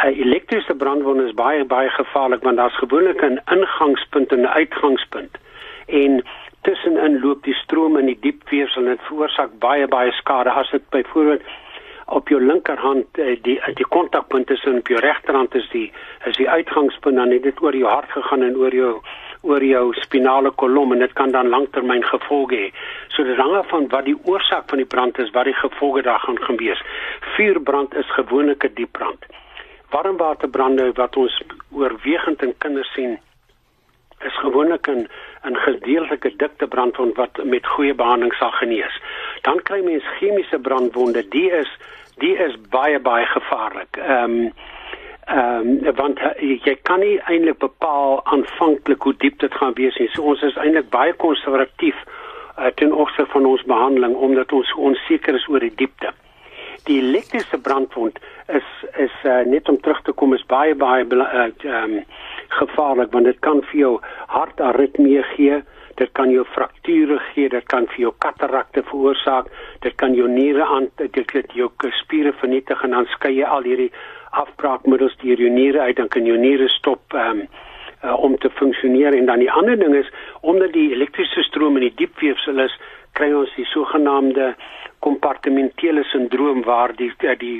'n 0.04 0.06
elektriese 0.06 0.74
brandwond 0.74 1.20
is 1.20 1.34
baie 1.34 1.64
baie 1.64 1.88
gevaarlik 1.88 2.42
want 2.42 2.56
daar's 2.56 2.78
gewoonlik 2.78 3.22
'n 3.22 3.40
ingangspunt 3.44 4.32
en 4.32 4.40
'n 4.40 4.56
uitgangspunt. 4.60 5.38
En 5.86 6.24
tussenin 6.62 7.20
loop 7.20 7.42
die 7.44 7.54
stroom 7.54 7.98
in 7.98 8.06
die 8.06 8.18
diep 8.20 8.48
weefsel 8.48 8.82
en 8.82 8.88
dit 8.88 9.06
veroorsaak 9.08 9.58
baie 9.58 9.88
baie 9.88 10.12
skade. 10.12 10.50
As 10.50 10.70
dit 10.70 10.88
byvoorbeeld 10.88 11.42
op 12.06 12.28
jou 12.28 12.40
linkerhand 12.42 13.18
eh, 13.18 13.36
die 13.42 13.60
die 13.74 13.86
kontakpunt 13.88 14.50
is 14.50 14.64
en 14.64 14.78
op 14.78 14.88
jou 14.88 15.00
regterhand 15.00 15.54
is 15.54 15.68
die 15.72 15.92
is 16.24 16.36
die 16.36 16.50
uitgangspunt 16.50 17.16
dan 17.16 17.30
het 17.30 17.42
dit 17.42 17.62
oor 17.62 17.76
jou 17.76 17.90
hart 17.90 18.10
gegaan 18.10 18.42
en 18.42 18.56
oor 18.56 18.74
jou 18.74 19.00
oor 19.44 19.64
jou 19.64 19.92
spinale 20.00 20.50
kolom 20.50 20.92
en 20.92 20.98
dit 21.04 21.12
kan 21.12 21.30
dan 21.30 21.48
langtermyn 21.52 22.04
gevolge 22.08 22.56
hê. 22.56 22.70
So 23.08 23.24
dit 23.24 23.36
hang 23.36 23.54
af 23.58 23.68
van 23.68 23.88
wat 23.92 24.04
die 24.08 24.16
oorsaak 24.24 24.68
van 24.72 24.80
die 24.82 24.88
brand 24.94 25.18
is, 25.18 25.30
wat 25.36 25.44
die 25.44 25.58
gevolge 25.60 26.02
daar 26.02 26.22
gaan 26.24 26.40
gewees. 26.48 26.82
Vuurbrand 27.36 27.94
is 27.94 28.10
gewoonlik 28.16 28.64
'n 28.64 28.74
diep 28.74 28.92
brand. 28.92 29.26
Warmwaterbrande 29.90 30.92
wat 30.94 31.16
ons 31.16 31.42
oorwegend 31.72 32.42
in 32.42 32.54
kinders 32.58 32.92
sien 32.92 33.18
is 34.24 34.36
gewoonlik 34.44 34.88
'n 34.88 35.08
'n 35.44 35.56
gedeeltelike 35.56 36.36
dikte 36.36 36.66
brandwond 36.66 37.16
wat 37.16 37.44
met 37.44 37.66
goeie 37.66 37.94
behandeling 37.94 38.34
sal 38.34 38.50
genees. 38.50 39.00
Dan 39.42 39.62
kry 39.62 39.80
mens 39.84 40.04
chemiese 40.18 40.58
brandwonde, 40.58 41.28
die 41.28 41.50
is 41.50 41.70
die 42.16 42.36
is 42.36 42.54
baie 42.70 42.98
baie 42.98 43.26
gevaarlik. 43.26 43.96
Ehm 43.96 44.30
um, 44.30 44.52
Ehm 45.26 45.68
um, 45.86 45.94
want 45.96 46.18
uh, 46.20 46.32
jy 46.40 46.74
kan 46.82 47.00
nie 47.00 47.14
eintlik 47.24 47.56
bepaal 47.62 48.18
aanvanklik 48.28 49.06
hoe 49.08 49.14
diep 49.22 49.38
dit 49.40 49.54
gaan 49.56 49.72
wees 49.78 49.96
nie. 49.96 50.08
So 50.12 50.22
ons 50.34 50.42
is 50.44 50.56
eintlik 50.60 50.90
baie 50.92 51.14
konservatief 51.16 51.96
uh, 52.04 52.68
ten 52.76 52.92
opsigte 52.92 53.32
van 53.32 53.46
ons 53.48 53.64
behandeling 53.70 54.16
omdat 54.26 54.52
ons 54.52 54.74
onseker 54.76 55.38
is 55.38 55.46
oor 55.48 55.64
die 55.64 55.72
diepte. 55.80 56.12
Die 56.84 56.98
elektriese 57.00 57.56
brandwond 57.56 58.20
is 58.52 58.66
is 59.00 59.14
uh, 59.24 59.40
net 59.48 59.68
om 59.72 59.78
terug 59.80 60.02
te 60.04 60.12
kom 60.12 60.36
is 60.36 60.44
baie 60.52 60.74
baie 60.74 61.06
ehm 61.08 61.54
uh, 61.64 61.78
um, 61.84 61.94
gevaarlik 62.58 63.12
want 63.12 63.24
dit 63.24 63.40
kan 63.40 63.62
vir 63.70 63.80
jou 63.80 63.94
hartaritmie 64.28 65.22
gee, 65.30 65.62
dit 65.96 66.10
kan 66.12 66.30
jou 66.30 66.44
frakture 66.52 67.16
gee, 67.30 67.48
dit 67.48 67.64
kan 67.72 67.88
vir 67.94 68.02
jou 68.02 68.12
katarakte 68.18 68.84
veroorsaak, 68.90 69.48
dit 69.80 69.96
kan 69.96 70.14
jou 70.14 70.28
niere 70.28 70.68
aan 70.76 70.90
dit 71.00 71.24
kan 71.32 71.56
jou 71.56 71.70
spiere 72.02 72.34
vernietig 72.42 72.84
en 72.84 72.90
dan 72.98 73.08
skei 73.16 73.38
jy 73.38 73.48
al 73.48 73.64
hierdie 73.64 73.90
afbraakmiddels 74.42 75.16
die 75.22 75.36
jou 75.36 75.50
niere 75.50 75.80
uit 75.80 75.96
dan 75.96 76.08
kan 76.08 76.26
jou 76.28 76.36
niere 76.38 76.68
stop 76.68 77.14
um, 77.14 77.44
uh, 78.04 78.14
om 78.18 78.36
te 78.38 78.50
funksioneer 78.50 79.14
en 79.14 79.26
dan 79.30 79.42
die 79.42 79.50
ander 79.52 79.78
ding 79.78 79.94
is 79.94 80.10
omdat 80.40 80.72
die 80.72 80.90
elektriese 80.92 81.42
stroom 81.42 81.76
in 81.80 81.88
die 81.88 81.96
diepweefsel 82.02 82.62
is 82.66 82.78
kry 83.18 83.32
ons 83.32 83.52
die 83.56 83.66
sogenaamde 83.72 84.54
kompartementele 85.06 86.04
sindroom 86.12 86.62
waar 86.68 86.96
die 86.96 87.12
uh, 87.22 87.36
die 87.38 87.58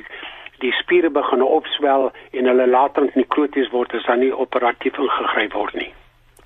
die 0.62 0.72
spiere 0.78 1.10
begin 1.10 1.42
opswel 1.42 2.10
en 2.32 2.46
hulle 2.48 2.66
later 2.70 3.10
nekroties 3.18 3.70
word 3.74 3.94
as 3.98 4.06
dan 4.08 4.22
nie 4.22 4.32
operatief 4.32 4.98
ingegryp 4.98 5.52
word 5.58 5.74
nie. 5.80 5.90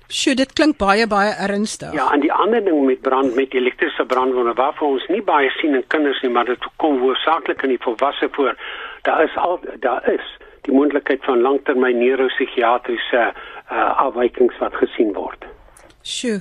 Sjoe, 0.09 0.33
dit 0.33 0.53
klink 0.57 0.79
baie 0.81 1.05
baie 1.07 1.33
ernstig. 1.37 1.93
Ja, 1.93 2.07
en 2.13 2.23
die 2.23 2.31
ander 2.33 2.63
ding 2.65 2.81
met 2.85 3.01
brand 3.05 3.35
met 3.37 3.53
elektriese 3.53 4.05
brandwonde 4.09 4.55
waarvoor 4.57 4.95
ons 4.97 5.07
nie 5.13 5.21
baie 5.21 5.49
sien 5.59 5.77
in 5.77 5.85
kinders 5.93 6.21
nie, 6.25 6.31
maar 6.33 6.49
dit 6.49 6.69
kom 6.81 6.97
hoofsaaklik 7.03 7.61
in 7.67 7.75
die 7.75 7.83
volwasse 7.83 8.29
voor 8.37 8.57
daar 9.05 9.23
is 9.23 9.35
al 9.37 9.59
daar 9.79 10.09
is 10.09 10.25
die 10.65 10.73
moontlikheid 10.73 11.23
van 11.23 11.41
langtermyn 11.45 12.01
neuropsigiatriese 12.01 13.21
uh, 13.29 13.99
afwykings 14.05 14.57
wat 14.59 14.73
gesien 14.81 15.13
word. 15.13 15.45
Sjoe. 16.01 16.39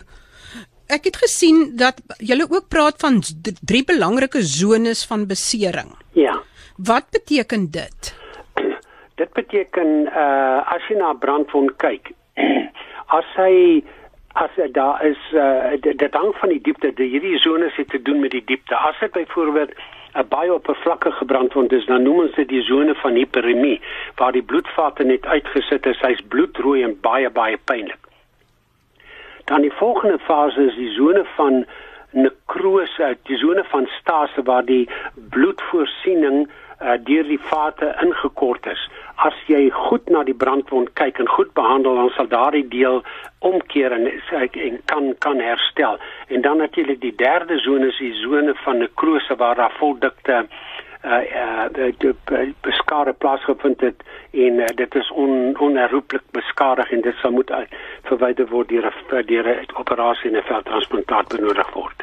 Ek 0.89 1.05
het 1.05 1.19
gesien 1.21 1.77
dat 1.77 2.01
julle 2.25 2.47
ook 2.49 2.71
praat 2.73 2.97
van 3.05 3.21
drie 3.61 3.85
belangrike 3.85 4.41
zones 4.43 5.05
van 5.07 5.27
besering. 5.29 5.93
Ja. 6.17 6.39
Wat 6.77 7.11
beteken 7.13 7.69
dit? 7.71 8.15
Dit 9.21 9.33
beteken 9.37 10.09
uh 10.09 10.65
as 10.73 10.85
jy 10.89 10.97
na 10.97 11.13
brandwond 11.13 11.77
kyk, 11.83 12.15
as 13.09 13.29
hy 13.37 13.83
as 14.39 14.51
daar 14.73 15.05
is 15.05 15.21
uh 15.33 15.77
dit 15.81 16.15
hang 16.15 16.35
van 16.41 16.49
die 16.49 16.61
diepte, 16.63 16.93
die 16.95 17.09
hierdie 17.11 17.39
zones 17.39 17.77
het 17.77 17.89
te 17.91 18.03
doen 18.03 18.21
met 18.21 18.31
die 18.31 18.45
diepte. 18.45 18.77
As 18.77 18.99
dit 19.01 19.13
byvoorbeeld 19.13 19.73
'n 20.15 20.29
baie 20.29 20.53
oppervlakkige 20.55 21.25
brandwond 21.25 21.73
is, 21.73 21.87
dan 21.87 22.03
noem 22.03 22.19
ons 22.19 22.35
dit 22.35 22.49
die 22.49 22.63
sone 22.63 22.95
van 22.95 23.15
hiperemie 23.15 23.81
waar 24.17 24.33
die 24.33 24.43
bloedvate 24.43 25.05
net 25.05 25.27
uitgesit 25.27 25.87
is, 25.87 26.01
hy's 26.01 26.23
bloedrooi 26.29 26.83
en 26.83 27.01
baie 27.01 27.31
baie 27.31 27.59
pynlik. 27.65 28.03
Dan 29.45 29.61
die 29.61 29.73
volgende 29.73 30.19
fase 30.19 30.67
is 30.67 30.75
die 30.75 30.95
sone 30.95 31.25
van 31.37 31.65
nekrose, 32.11 33.17
die 33.23 33.37
sone 33.37 33.65
van 33.65 33.89
stase 33.99 34.43
waar 34.43 34.65
die 34.65 34.89
bloedvoorsiening 35.15 36.49
uh, 36.83 36.97
deur 37.05 37.25
die 37.25 37.41
vate 37.41 37.95
ingekort 38.03 38.67
is. 38.67 38.91
As 39.19 39.35
jy 39.51 39.71
goed 39.75 40.11
na 40.15 40.23
die 40.23 40.35
brandwond 40.35 40.93
kyk 40.95 41.19
en 41.19 41.29
goed 41.29 41.51
behandel, 41.59 41.97
dan 41.99 42.11
sal 42.15 42.29
daardie 42.31 42.69
deel 42.71 43.03
omkeer 43.43 43.93
en, 43.93 44.07
en 44.07 44.81
kan 44.85 45.15
kan 45.19 45.41
herstel. 45.43 45.99
En 46.29 46.43
dan 46.43 46.63
natuurlik 46.63 47.01
die 47.01 47.15
derde 47.17 47.59
sone 47.59 47.89
is 47.89 47.99
die 47.99 48.15
sone 48.23 48.55
van 48.65 48.79
nekrose 48.79 49.37
waar 49.37 49.59
daar 49.59 49.75
voldikte 49.79 50.47
uh 51.05 51.23
uh 51.75 51.93
die 51.99 52.55
beskade 52.61 53.13
plaasgevind 53.13 53.81
het 53.81 54.03
en 54.31 54.59
uh, 54.59 54.67
dit 54.75 54.95
is 54.95 55.11
on, 55.11 55.59
onherroepelik 55.59 56.25
beskadig 56.31 56.91
en 56.91 57.01
dit 57.01 57.15
sal 57.23 57.31
moet 57.31 57.51
uit 57.51 57.71
verwyder 58.11 58.49
word 58.49 58.69
deur 58.69 58.91
'n 58.91 59.27
deur 59.27 59.47
'n 59.47 59.79
operasie 59.79 60.31
en 60.31 60.37
'n 60.37 60.43
veldtransplantaat 60.43 61.29
benodig 61.29 61.71
word. 61.73 62.03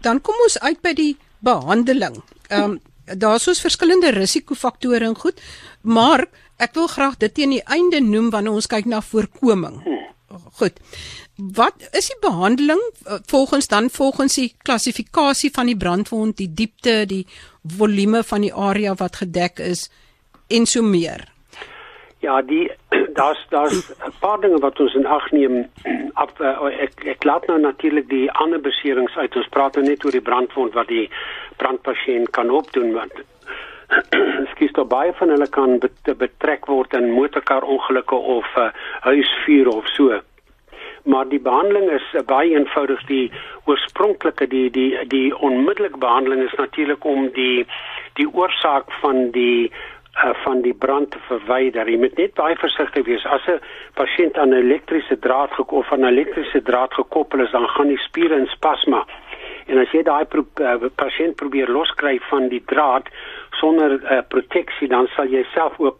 Dan 0.00 0.20
kom 0.20 0.34
ons 0.42 0.60
uit 0.60 0.80
by 0.82 0.94
die 0.94 1.16
behandeling. 1.38 2.22
Ehm 2.48 2.62
um, 2.62 2.80
daar's 3.16 3.42
soos 3.48 3.60
verskillende 3.60 4.10
risikofaktore 4.10 5.04
en 5.04 5.16
goed, 5.16 5.40
maar 5.82 6.26
ek 6.58 6.74
wil 6.74 6.86
graag 6.86 7.16
dit 7.22 7.34
teen 7.34 7.54
die 7.56 7.64
einde 7.64 8.00
noem 8.00 8.30
wanneer 8.34 8.58
ons 8.58 8.66
kyk 8.66 8.88
na 8.90 9.00
voorkoming. 9.00 9.80
Goed. 10.58 10.80
Wat 11.38 11.86
is 11.94 12.10
die 12.10 12.18
behandeling 12.20 12.82
eh, 13.04 13.20
volgens 13.30 13.68
dan 13.70 13.90
volgens 13.90 14.34
die 14.34 14.54
klassifikasie 14.62 15.50
van 15.54 15.70
die 15.70 15.76
brandwond, 15.76 16.36
die 16.36 16.50
diepte, 16.52 17.04
die 17.06 17.26
volume 17.62 18.24
van 18.24 18.42
die 18.44 18.54
area 18.54 18.94
wat 18.98 19.22
gedek 19.22 19.62
is 19.62 19.88
en 20.48 20.66
so 20.66 20.82
meer? 20.82 21.28
Ja, 22.20 22.42
die 22.42 22.70
daar's 23.18 23.46
daar's 23.48 23.90
'n 23.90 24.12
paar 24.20 24.40
dinge 24.40 24.58
wat 24.58 24.80
ons 24.80 24.94
in 24.94 25.06
ag 25.06 25.30
neem. 25.30 25.70
Af, 26.22 26.30
uh, 26.40 26.82
ek 26.82 27.04
ek 27.04 27.24
laat 27.24 27.46
nou 27.46 27.60
natuurlik 27.60 28.08
die 28.08 28.30
ander 28.32 28.60
beserings 28.60 29.16
uit. 29.16 29.36
Ons 29.36 29.48
praat 29.48 29.74
nou 29.74 29.86
net 29.86 30.04
oor 30.04 30.10
die 30.10 30.28
brandwond 30.30 30.72
wat 30.74 30.88
die 30.88 31.10
brandpasiënt 31.56 32.30
kan 32.30 32.50
opdoen 32.50 32.92
want 32.92 33.12
skiet 34.52 34.74
daar 34.74 34.86
baie 34.86 35.12
van 35.12 35.28
hulle 35.28 35.48
kan 35.48 35.78
betrek 36.16 36.66
word 36.66 36.94
in 36.94 37.10
motorkarongelukke 37.10 38.14
of 38.14 38.56
uh, 38.56 38.70
huisvuur 39.00 39.68
of 39.68 39.86
so. 39.86 40.20
Maar 41.04 41.28
die 41.28 41.40
behandeling 41.40 41.90
is 41.90 42.04
uh, 42.12 42.22
baie 42.26 42.50
eenvoudig. 42.50 43.04
Die 43.06 43.32
oorspronklike 43.64 44.46
die 44.46 44.70
die 44.70 45.06
die 45.08 45.38
onmiddellike 45.38 45.98
behandeling 45.98 46.42
is 46.42 46.58
natuurlik 46.58 47.04
om 47.04 47.30
die 47.32 47.66
die 48.14 48.28
oorsaak 48.34 48.92
van 49.00 49.30
die 49.30 49.70
uh, 50.24 50.34
van 50.44 50.62
die 50.62 50.74
brand 50.74 51.10
te 51.10 51.18
verwyder. 51.28 51.88
Jy 51.88 51.98
moet 51.98 52.16
net 52.18 52.34
baie 52.34 52.56
versigtig 52.58 53.06
wees. 53.06 53.24
As 53.26 53.46
'n 53.46 53.60
pasiënt 53.94 54.38
aan 54.38 54.50
'n 54.50 54.62
elektriese 54.64 55.18
draad 55.18 55.52
gekoppel 55.52 55.78
of 55.78 55.92
aan 55.92 56.04
'n 56.04 56.12
elektriese 56.12 56.62
draad 56.62 56.94
gekoppel 56.94 57.40
is, 57.40 57.50
dan 57.50 57.68
gaan 57.68 57.88
die 57.88 57.98
spiere 58.08 58.34
in 58.34 58.46
spasma. 58.46 59.06
En 59.66 59.78
as 59.78 59.90
jy 59.92 60.02
daai 60.02 60.24
pro 60.24 60.44
uh, 60.60 60.88
pasiënt 60.96 61.36
probeer 61.36 61.68
loskry 61.68 62.18
van 62.30 62.48
die 62.48 62.62
draad 62.66 63.08
sonder 63.50 63.90
uh, 64.02 64.20
proteksie, 64.28 64.88
dan 64.88 65.06
sal 65.06 65.26
jy 65.26 65.44
self 65.54 65.78
ook 65.78 65.98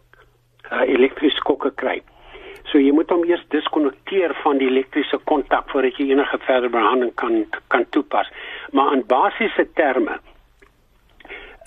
uh, 0.71 0.81
elektriese 0.81 1.35
skokke 1.35 1.71
kry. 1.71 2.01
So 2.69 2.77
jy 2.77 2.91
moet 2.91 3.09
hom 3.09 3.23
eers 3.25 3.45
diskonnekteer 3.49 4.33
van 4.43 4.57
die 4.57 4.67
elektriese 4.69 5.17
kontak 5.29 5.69
voordat 5.71 5.97
jy 5.97 6.11
enige 6.11 6.37
verdere 6.37 6.69
behandeling 6.69 7.15
kan 7.15 7.45
kan 7.67 7.85
toepas. 7.89 8.29
Maar 8.71 8.93
in 8.93 9.05
basiese 9.07 9.65
terme 9.73 10.19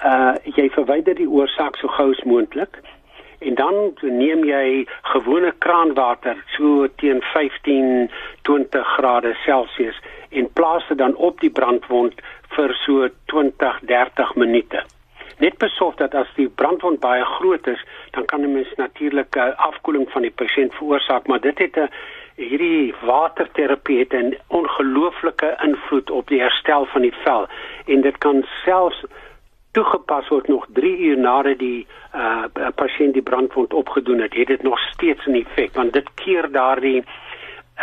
uh 0.05 0.35
jy 0.57 0.69
verwyder 0.75 1.15
die 1.15 1.29
oorsaak 1.29 1.77
so 1.77 1.89
gou 1.89 2.11
as 2.11 2.25
moontlik 2.25 2.81
en 3.43 3.55
dan 3.59 3.75
neem 4.03 4.45
jy 4.47 4.87
gewone 5.13 5.53
kraanwater 5.65 6.39
so 6.57 6.87
teen 7.03 7.23
15 7.33 8.11
20 8.49 8.95
grade 8.97 9.35
Celsius 9.45 9.99
en 10.31 10.51
plaas 10.53 10.89
dit 10.89 10.99
dan 10.99 11.15
op 11.15 11.41
die 11.41 11.51
brandwond 11.51 12.23
vir 12.57 12.75
so 12.85 13.09
20 13.33 13.81
30 13.91 14.35
minute. 14.35 14.83
Net 15.43 15.57
besorg 15.59 15.97
dat 15.99 16.15
as 16.15 16.31
die 16.37 16.49
brandwond 16.49 17.01
baie 17.03 17.25
groot 17.25 17.67
is, 17.67 17.81
dan 18.15 18.25
kan 18.31 18.43
'n 18.43 18.53
mens 18.53 18.73
natuurlik 18.77 19.37
'n 19.37 19.55
afkoeling 19.57 20.11
van 20.11 20.23
die 20.23 20.35
pasiënt 20.43 20.75
veroorsaak, 20.75 21.27
maar 21.27 21.41
dit 21.41 21.59
het 21.59 21.77
'n 21.77 21.91
hierdie 22.37 22.95
waterterapie 23.01 23.99
het 23.99 24.13
'n 24.15 24.37
ongelooflike 24.49 25.57
invloed 25.63 26.11
op 26.11 26.29
die 26.29 26.41
herstel 26.41 26.85
van 26.85 27.03
die 27.03 27.15
vel 27.25 27.47
en 27.87 28.01
dit 28.01 28.19
kan 28.19 28.47
selfs 28.65 29.05
toegepas 29.73 30.29
word 30.29 30.49
nog 30.49 30.67
3 30.73 30.99
uur 30.99 31.19
nadat 31.19 31.59
die 31.59 31.87
uh, 32.15 32.45
pasiënt 32.75 33.17
die 33.17 33.23
brandwond 33.25 33.73
opgedoen 33.73 34.21
het, 34.21 34.35
het 34.35 34.47
dit 34.47 34.63
nog 34.63 34.79
steeds 34.93 35.27
'n 35.27 35.35
effek 35.35 35.75
want 35.75 35.93
dit 35.93 36.09
keer 36.15 36.51
daardie 36.51 37.05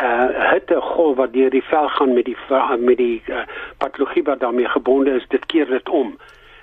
uh 0.01 0.51
hitte 0.51 0.81
golf 0.81 1.15
wat 1.15 1.33
deur 1.33 1.49
die 1.49 1.63
vel 1.63 1.87
gaan 1.87 2.13
met 2.13 2.25
die 2.25 2.37
met 2.77 2.97
die 2.97 3.21
uh, 3.27 3.41
patologie 3.77 4.23
wat 4.23 4.39
daarmee 4.39 4.67
gebonde 4.67 5.11
is, 5.11 5.25
dit 5.27 5.45
keer 5.45 5.65
dit 5.65 5.89
om. 5.89 6.17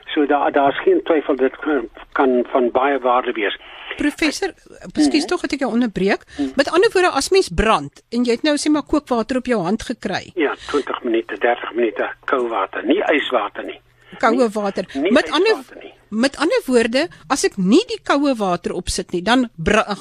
So 0.06 0.26
daar 0.26 0.52
daar's 0.52 0.80
geen 0.80 1.02
twyfel 1.02 1.36
dit 1.36 1.56
kan, 1.56 1.88
kan 2.12 2.44
van 2.48 2.70
baie 2.70 2.98
waarde 2.98 3.32
wees. 3.32 3.58
Professor, 3.96 4.48
mm 4.48 5.10
-hmm. 5.10 5.26
tog 5.26 5.40
het 5.40 5.52
ek 5.52 5.58
jou 5.58 5.72
onderbreek. 5.72 6.22
Mm. 6.38 6.52
Met 6.56 6.70
ander 6.70 6.90
woorde, 6.92 7.08
as 7.08 7.28
mens 7.30 7.48
brand 7.48 8.02
en 8.10 8.24
jy 8.24 8.32
het 8.32 8.42
nou 8.42 8.56
sê 8.56 8.70
maar 8.70 8.86
kookwater 8.86 9.36
op 9.36 9.46
jou 9.46 9.62
hand 9.62 9.82
gekry. 9.82 10.30
Ja, 10.34 10.54
20 10.54 11.02
minute, 11.02 11.38
30 11.38 11.74
minute 11.74 12.10
koue 12.24 12.48
water, 12.48 12.84
nie 12.84 13.02
yswater 13.12 13.64
nie 13.64 13.80
koue 14.22 14.48
water. 14.54 14.88
Nie, 14.94 15.02
nie 15.02 15.12
met 15.12 15.30
ander 15.30 15.62
met 16.08 16.36
ander 16.38 16.62
woorde, 16.66 17.08
as 17.28 17.44
ek 17.44 17.56
nie 17.58 17.82
die 17.90 18.00
koue 18.06 18.36
water 18.38 18.72
opsit 18.78 19.12
nie, 19.12 19.22
dan 19.22 19.48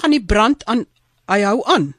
gaan 0.01 0.13
die 0.13 0.23
brand 0.23 0.65
aan 0.69 0.85
hy 1.31 1.41
hou 1.41 1.61
aan. 1.65 1.93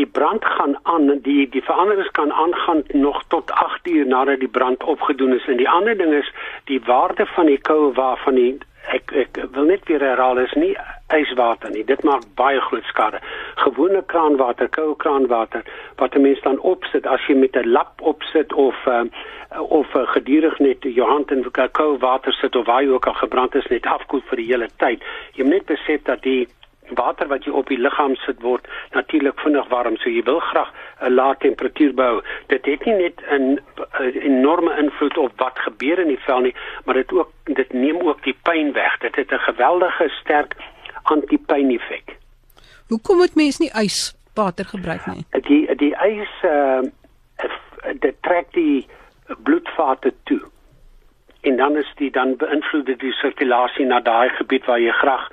Die 0.00 0.06
brand 0.06 0.44
gaan 0.44 0.74
aan, 0.82 1.20
die 1.22 1.44
die 1.52 1.62
veranderings 1.62 2.10
kan 2.16 2.32
aangaan 2.32 2.82
nog 2.92 3.20
tot 3.28 3.50
8 3.50 3.86
uur 3.86 4.06
nadat 4.06 4.40
die 4.40 4.48
brand 4.48 4.82
opgedoen 4.82 5.36
is 5.36 5.46
en 5.46 5.60
die 5.60 5.68
ander 5.68 5.96
ding 5.98 6.14
is 6.14 6.30
die 6.70 6.80
waarde 6.86 7.26
van 7.36 7.46
die 7.46 7.60
koue 7.60 7.92
water 7.92 8.24
van 8.24 8.40
die 8.40 8.52
ek 8.92 9.12
ek 9.16 9.38
wil 9.52 9.68
net 9.70 9.84
weer 9.88 10.02
herhaal 10.02 10.40
is 10.42 10.52
nie 10.60 10.74
yswater 11.16 11.70
nie. 11.70 11.84
Dit 11.84 12.02
maak 12.02 12.26
baie 12.34 12.60
groot 12.60 12.84
skade. 12.84 13.20
Gewone 13.54 14.02
kraanwater, 14.06 14.68
koue 14.68 14.96
kraanwater 14.96 15.62
wat 15.96 16.14
'n 16.14 16.22
mens 16.22 16.40
dan 16.42 16.58
opsit 16.58 17.06
as 17.06 17.26
jy 17.26 17.34
met 17.34 17.56
'n 17.56 17.70
lap 17.70 18.00
opsit 18.00 18.52
of 18.52 18.76
uh, 18.86 19.04
of 19.58 19.94
uh, 19.94 20.02
gedurig 20.16 20.58
net 20.58 20.82
jou 20.82 21.08
hand 21.08 21.30
in 21.30 21.46
koue 21.72 21.98
water 21.98 22.32
sit 22.32 22.56
of 22.56 22.66
waar 22.66 22.82
jy 22.82 22.90
ook 22.90 23.06
al 23.06 23.14
gebrand 23.14 23.54
is 23.54 23.66
net 23.66 23.86
afkoel 23.86 24.22
vir 24.28 24.36
die 24.36 24.50
hele 24.52 24.68
tyd. 24.76 25.02
Jy 25.32 25.44
moet 25.44 25.52
net 25.52 25.66
besef 25.66 26.02
dat 26.02 26.22
die 26.22 26.48
water 26.92 27.28
wat 27.28 27.44
jy 27.44 27.52
op 27.52 27.68
die 27.68 27.78
liggaam 27.80 28.14
sit 28.24 28.40
word 28.44 28.66
natuurlik 28.92 29.40
vinnig 29.40 29.68
warm 29.72 29.96
so 29.96 30.10
jy 30.10 30.22
wil 30.26 30.40
graag 30.40 30.70
'n 31.00 31.14
lae 31.14 31.36
temperatuur 31.38 31.94
behou 31.94 32.20
dit 32.48 32.66
het 32.66 32.84
nie 32.84 32.94
net 32.94 33.22
'n 33.30 33.58
enorme 34.00 34.76
invloed 34.78 35.16
op 35.18 35.32
wat 35.36 35.58
gebeur 35.58 35.98
in 35.98 36.08
die 36.08 36.24
vel 36.26 36.40
nie 36.40 36.54
maar 36.84 36.94
dit 36.94 37.12
ook 37.12 37.30
dit 37.44 37.72
neem 37.72 38.00
ook 38.00 38.22
die 38.22 38.36
pyn 38.42 38.72
weg 38.72 38.98
dit 38.98 39.16
het 39.16 39.32
'n 39.32 39.38
geweldige 39.48 40.08
sterk 40.08 40.54
antipyn 41.12 41.70
effek 41.70 42.16
hoekom 42.88 43.16
moet 43.16 43.34
mens 43.34 43.58
nie 43.58 43.70
yswater 43.84 44.64
gebruik 44.64 45.06
nie 45.06 45.24
die 45.48 45.62
die 45.76 45.94
ys 46.08 46.34
uh, 46.42 46.82
dit 48.00 48.16
trek 48.22 48.52
die 48.52 48.86
bloedvate 49.44 50.12
toe 50.24 50.40
en 51.44 51.56
dan 51.56 51.76
is 51.76 51.92
die 51.96 52.10
dan 52.10 52.36
beïnvloed 52.36 52.86
dit 52.86 53.00
die 53.00 53.12
sirkulasie 53.12 53.86
na 53.86 54.00
daai 54.00 54.28
gebied 54.38 54.64
waar 54.64 54.80
jy 54.80 54.92
graag 55.00 55.28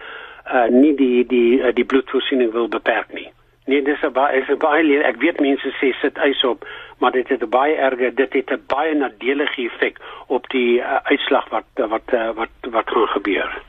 uh 0.51 0.67
nie 0.73 0.95
die 0.95 1.25
die 1.27 1.59
uh, 1.59 1.71
die 1.75 1.85
bloedvoorsiening 1.85 2.51
wil 2.51 2.67
beperk 2.67 3.13
nie. 3.13 3.29
Nee, 3.65 3.81
dis 3.81 4.03
'n 4.03 4.11
baie 4.11 4.41
is 4.41 4.49
'n 4.49 4.57
baie 4.57 4.83
leer. 4.83 5.03
Ek 5.05 5.21
weet 5.23 5.39
mense 5.39 5.71
sê 5.79 5.93
sit 6.01 6.17
ys 6.17 6.43
op, 6.43 6.65
maar 6.99 7.11
dit 7.11 7.27
het 7.29 7.43
'n 7.43 7.49
baie 7.49 7.75
erge 7.75 8.13
dit 8.13 8.33
het 8.33 8.51
'n 8.51 8.63
baie 8.67 8.95
nadelige 8.95 9.61
effek 9.69 9.99
op 10.27 10.49
die 10.49 10.79
uh, 10.79 10.99
uitslag 11.03 11.49
wat 11.49 11.69
wat 11.75 12.07
uh, 12.13 12.31
wat 12.35 12.55
wat 12.61 12.89
gaan 12.89 13.07
gebeur. 13.07 13.61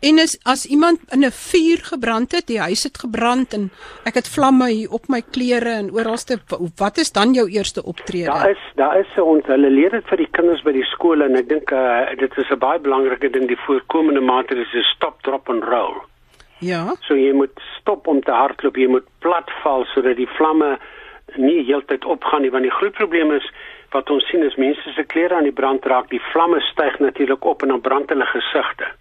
En 0.00 0.18
as 0.22 0.38
as 0.42 0.66
iemand 0.66 0.98
in 1.10 1.24
'n 1.24 1.30
vuur 1.30 1.78
gebrand 1.92 2.32
het, 2.32 2.46
die 2.46 2.60
huis 2.60 2.82
het 2.82 2.98
gebrand 2.98 3.52
en 3.52 3.70
ek 4.04 4.14
het 4.14 4.28
vlamme 4.28 4.68
hier 4.70 4.90
op 4.90 5.08
my 5.08 5.22
klere 5.30 5.70
en 5.70 5.90
oralste 5.92 6.38
wat 6.76 6.98
is 6.98 7.12
dan 7.12 7.32
jou 7.34 7.48
eerste 7.50 7.82
optrede? 7.82 8.24
Daar 8.24 8.50
is 8.50 8.64
daar 8.74 8.98
is 8.98 9.20
ons 9.20 9.46
hulle 9.46 9.70
leer 9.70 9.90
dit 9.90 10.06
vir 10.06 10.16
die 10.16 10.30
kinders 10.30 10.62
by 10.62 10.72
die 10.72 10.84
skole 10.84 11.24
en 11.24 11.34
ek 11.36 11.48
dink 11.48 11.70
uh, 11.70 12.14
dit 12.18 12.38
is 12.38 12.50
'n 12.50 12.58
baie 12.58 12.78
belangrike 12.78 13.30
ding 13.30 13.48
die 13.48 13.58
voorkomende 13.66 14.20
maatreëls 14.20 14.74
is 14.74 14.86
stop 14.94 15.22
drop 15.22 15.48
and 15.48 15.64
roll. 15.64 15.96
Ja. 16.58 16.94
So 17.00 17.14
jy 17.14 17.32
moet 17.32 17.60
stop 17.80 18.06
om 18.06 18.22
te 18.22 18.30
hardloop, 18.32 18.76
jy 18.76 18.86
moet 18.86 19.06
platval 19.18 19.84
sodat 19.84 20.16
die 20.16 20.30
vlamme 20.38 20.78
nie 21.36 21.64
heeltyd 21.64 22.04
opgaan 22.04 22.42
nie 22.42 22.50
want 22.50 22.62
die 22.62 22.78
groot 22.78 22.94
probleem 22.94 23.32
is 23.32 23.50
wat 23.90 24.10
ons 24.10 24.28
sien 24.28 24.42
is 24.42 24.56
mense 24.56 24.92
se 24.92 25.04
klere 25.04 25.34
aan 25.34 25.50
die 25.50 25.58
brand 25.60 25.84
raak, 25.84 26.08
die 26.10 26.22
vlamme 26.32 26.60
styg 26.60 26.98
natuurlik 26.98 27.44
op 27.44 27.62
en 27.62 27.68
dan 27.68 27.80
brand 27.80 28.08
hulle 28.08 28.26
gesigte 28.26 28.94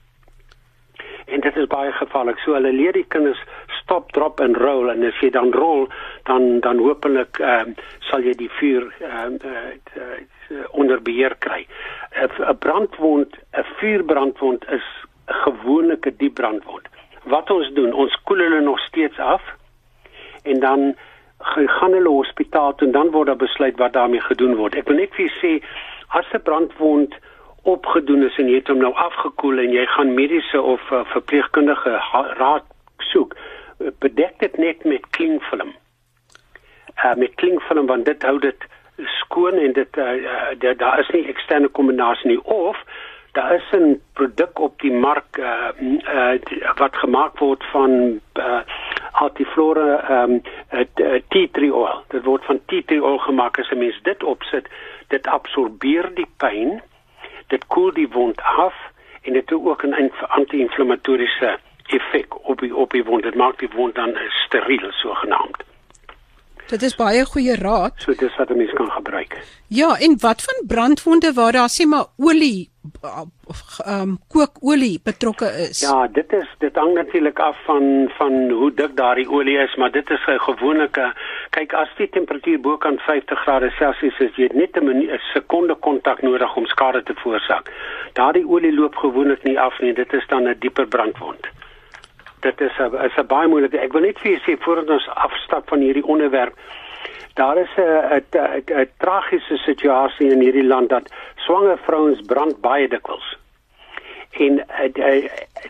en 1.27 1.43
dit 1.43 1.57
is 1.57 1.67
baie 1.67 1.91
gevaarlik. 1.91 2.39
So 2.43 2.55
hulle 2.55 2.72
leer 2.72 2.96
die 2.96 3.05
kinders 3.07 3.41
stop, 3.81 4.12
drop 4.15 4.39
en 4.43 4.55
roll 4.55 4.91
en 4.91 5.03
as 5.07 5.19
jy 5.22 5.29
dan 5.36 5.51
rol, 5.55 5.88
dan 6.29 6.60
dan 6.65 6.81
hopelik 6.84 7.39
ehm 7.43 7.74
uh, 7.75 7.86
sal 8.10 8.24
jy 8.24 8.34
die 8.39 8.51
vuur 8.60 8.88
ehm 9.00 9.38
uh, 9.43 9.67
uh, 10.00 10.63
onder 10.72 11.01
beheer 11.01 11.36
kry. 11.43 11.65
'n 12.15 12.57
Brandwond, 12.60 13.36
'n 13.53 13.65
vuurbrandwond 13.79 14.65
is 14.72 14.88
'n 15.27 15.34
gewone 15.43 15.98
diep 16.17 16.34
brandwond. 16.34 16.88
Wat 17.24 17.50
ons 17.51 17.74
doen, 17.74 17.93
ons 17.93 18.15
koel 18.24 18.38
hulle 18.38 18.62
nog 18.62 18.79
steeds 18.79 19.19
af 19.19 19.43
en 20.43 20.60
dan 20.60 20.96
gaan 21.53 21.91
hulle 21.91 22.10
hospitaal 22.10 22.75
toe 22.75 22.88
en 22.88 22.93
dan 22.93 23.12
word 23.12 23.27
daar 23.27 23.36
besluit 23.36 23.77
wat 23.77 23.93
daarmee 23.93 24.22
gedoen 24.22 24.55
word. 24.55 24.75
Ek 24.75 24.88
wil 24.88 24.98
net 24.98 25.15
vir 25.15 25.31
sê 25.41 25.63
as 26.07 26.25
'n 26.34 26.41
brandwond 26.41 27.15
opgedoen 27.67 28.24
is 28.24 28.38
en 28.41 28.50
jy 28.50 28.62
het 28.62 28.71
hom 28.71 28.79
nou 28.83 28.93
afgekoel 28.93 29.59
en 29.63 29.75
jy 29.75 29.86
gaan 29.95 30.13
mediese 30.15 30.62
of 30.62 30.83
uh, 30.91 31.03
verpleegkundige 31.13 31.97
raad 32.39 32.65
soek, 33.12 33.36
bedek 34.03 34.39
dit 34.39 34.57
net 34.57 34.83
met 34.83 35.09
klingfilm. 35.17 35.75
Uh, 37.03 37.13
met 37.15 37.36
klingfilm 37.36 37.91
want 37.91 38.05
dit 38.05 38.24
hou 38.24 38.39
dit 38.39 38.67
skoon 39.19 39.59
en 39.62 39.74
dit 39.74 39.97
uh, 39.97 40.15
uh, 40.15 40.77
daar 40.77 41.00
is 41.00 41.12
nie 41.13 41.27
eksterne 41.29 41.67
kombinasie 41.67 42.31
nie 42.31 42.41
of 42.43 42.79
daar 43.38 43.53
is 43.53 43.69
'n 43.71 44.01
produk 44.13 44.59
op 44.59 44.79
die 44.81 44.91
mark 44.91 45.38
uh, 45.38 45.69
uh, 46.15 46.33
wat 46.75 46.95
gemaak 46.95 47.38
word 47.39 47.63
van 47.71 48.21
uh, 48.33 48.62
Altiflora 49.12 50.24
um, 50.24 50.41
uh, 50.71 51.21
tea 51.27 51.47
tree 51.51 51.74
oil. 51.74 52.03
Dit 52.07 52.24
word 52.24 52.45
van 52.45 52.59
tea 52.65 52.81
tree 52.86 53.03
oil 53.03 53.17
gemaak 53.17 53.59
as 53.59 53.69
'n 53.69 53.77
mens 53.77 54.00
dit 54.03 54.24
opsit, 54.24 54.65
dit 55.07 55.27
absorbeer 55.27 56.09
die 56.13 56.29
pyn 56.38 56.81
dit 57.47 57.67
koel 57.67 57.93
die 57.93 58.09
wond 58.09 58.41
af 58.41 58.75
en 59.21 59.33
dit 59.33 59.49
het 59.49 59.59
ook 59.59 59.83
'n 59.83 60.11
anti-inflammatoriese 60.27 61.59
effek 61.85 62.47
op 62.47 62.59
die 62.59 62.75
op 62.75 62.91
die 62.91 63.03
wond. 63.03 63.23
Dit 63.23 63.35
maak 63.35 63.59
die 63.59 63.69
wond 63.75 63.95
dan 63.95 64.17
steriel 64.29 64.91
sogenaamd. 64.91 65.63
Dit 66.67 66.81
is 66.81 66.95
baie 67.00 67.25
goeie 67.25 67.55
raad. 67.55 67.93
So 68.03 68.13
dis 68.13 68.36
wat 68.36 68.50
'n 68.50 68.57
mens 68.57 68.74
kan 68.74 68.91
gebruik. 68.91 69.38
Ja, 69.67 69.95
en 70.00 70.17
wat 70.19 70.41
van 70.41 70.67
brandwonde 70.67 71.33
waar 71.33 71.51
daar 71.51 71.69
sê 71.69 71.86
maar 71.86 72.05
olie 72.17 72.69
ehm 73.01 74.01
um, 74.01 74.17
kookolie 74.27 75.00
betrokke 75.03 75.45
is? 75.69 75.79
Ja, 75.79 76.07
dit 76.07 76.33
is 76.33 76.47
dit 76.59 76.75
hang 76.75 76.93
natuurlik 76.93 77.39
af 77.39 77.57
van 77.65 78.12
van 78.17 78.50
hoe 78.50 78.71
dik 78.74 78.95
daardie 78.95 79.29
olie 79.29 79.57
is, 79.57 79.75
maar 79.75 79.91
dit 79.91 80.09
is 80.09 80.25
'n 80.27 80.39
gewone 80.39 80.89
kyk 81.50 81.74
as 81.74 81.89
die 81.97 82.09
temperatuur 82.09 82.59
bo 82.59 82.77
kan 82.77 82.97
50 82.97 83.39
grade 83.39 83.69
Celsius 83.69 84.19
is, 84.19 84.36
jy 84.36 84.43
het 84.43 84.53
net 84.53 84.75
'n 84.75 85.19
sekonde 85.33 85.75
kontak 85.75 86.21
nodig 86.21 86.55
om 86.55 86.65
skade 86.65 87.03
te 87.03 87.13
veroorsaak. 87.13 87.71
Daardie 88.13 88.47
olie 88.47 88.74
loop 88.74 88.95
gewoonlik 88.95 89.43
nie 89.43 89.59
af 89.59 89.79
nie, 89.79 89.93
dit 89.93 90.13
is 90.13 90.27
dan 90.27 90.43
'n 90.47 90.55
dieper 90.59 90.88
brandwond 90.88 91.47
dit 92.39 92.62
is 92.62 92.77
'n 92.77 92.96
is 93.06 93.17
'n 93.17 93.27
baie 93.27 93.48
moeilike. 93.48 93.79
Ek 93.79 93.94
wil 93.94 94.01
net 94.01 94.20
vir 94.20 94.32
julle 94.32 94.46
sê 94.46 94.62
voordat 94.63 94.89
ons 94.89 95.10
afstap 95.10 95.70
van 95.70 95.79
hierdie 95.79 96.06
onderwerp, 96.06 96.53
daar 97.34 97.58
is 97.58 97.74
'n 97.77 98.24
'n 98.82 98.89
tragiese 98.98 99.58
situasie 99.58 100.32
in 100.32 100.41
hierdie 100.41 100.67
land 100.67 100.89
dat 100.89 101.13
swanger 101.36 101.77
vrouens 101.77 102.22
brand 102.22 102.62
baie 102.62 102.88
dikwels. 102.88 103.38
En 104.32 104.60
ek 104.60 104.98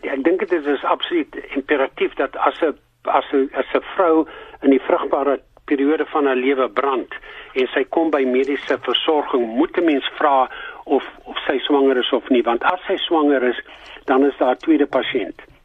ek 0.02 0.24
dink 0.24 0.50
dit 0.50 0.66
is 0.66 0.84
absoluut 0.84 1.36
imperatief 1.56 2.14
dat 2.14 2.36
as 2.38 2.62
'n 2.62 2.78
as 3.04 3.26
'n 3.32 3.50
as 3.54 3.74
'n 3.74 3.84
vrou 3.96 4.28
in 4.62 4.70
die 4.70 4.82
vrugbare 4.82 5.40
periode 5.66 6.06
van 6.06 6.26
haar 6.26 6.36
lewe 6.36 6.70
brand 6.70 7.14
en 7.54 7.68
sy 7.68 7.84
kom 7.84 8.10
by 8.10 8.24
mediese 8.24 8.78
versorging, 8.82 9.48
moet 9.48 9.78
'n 9.78 9.86
mens 9.86 10.10
vra 10.18 10.50
of 10.84 11.04
of 11.24 11.38
sy 11.38 11.58
swanger 11.58 11.98
is 11.98 12.12
of 12.12 12.30
nie, 12.30 12.44
want 12.44 12.64
as 12.64 12.80
sy 12.88 12.98
swanger 12.98 13.44
is, 13.44 13.60
dan 14.06 14.26
is 14.26 14.38
daar 14.38 14.56
'n 14.56 14.58
tweede 14.58 14.88
pasiënt 14.88 15.57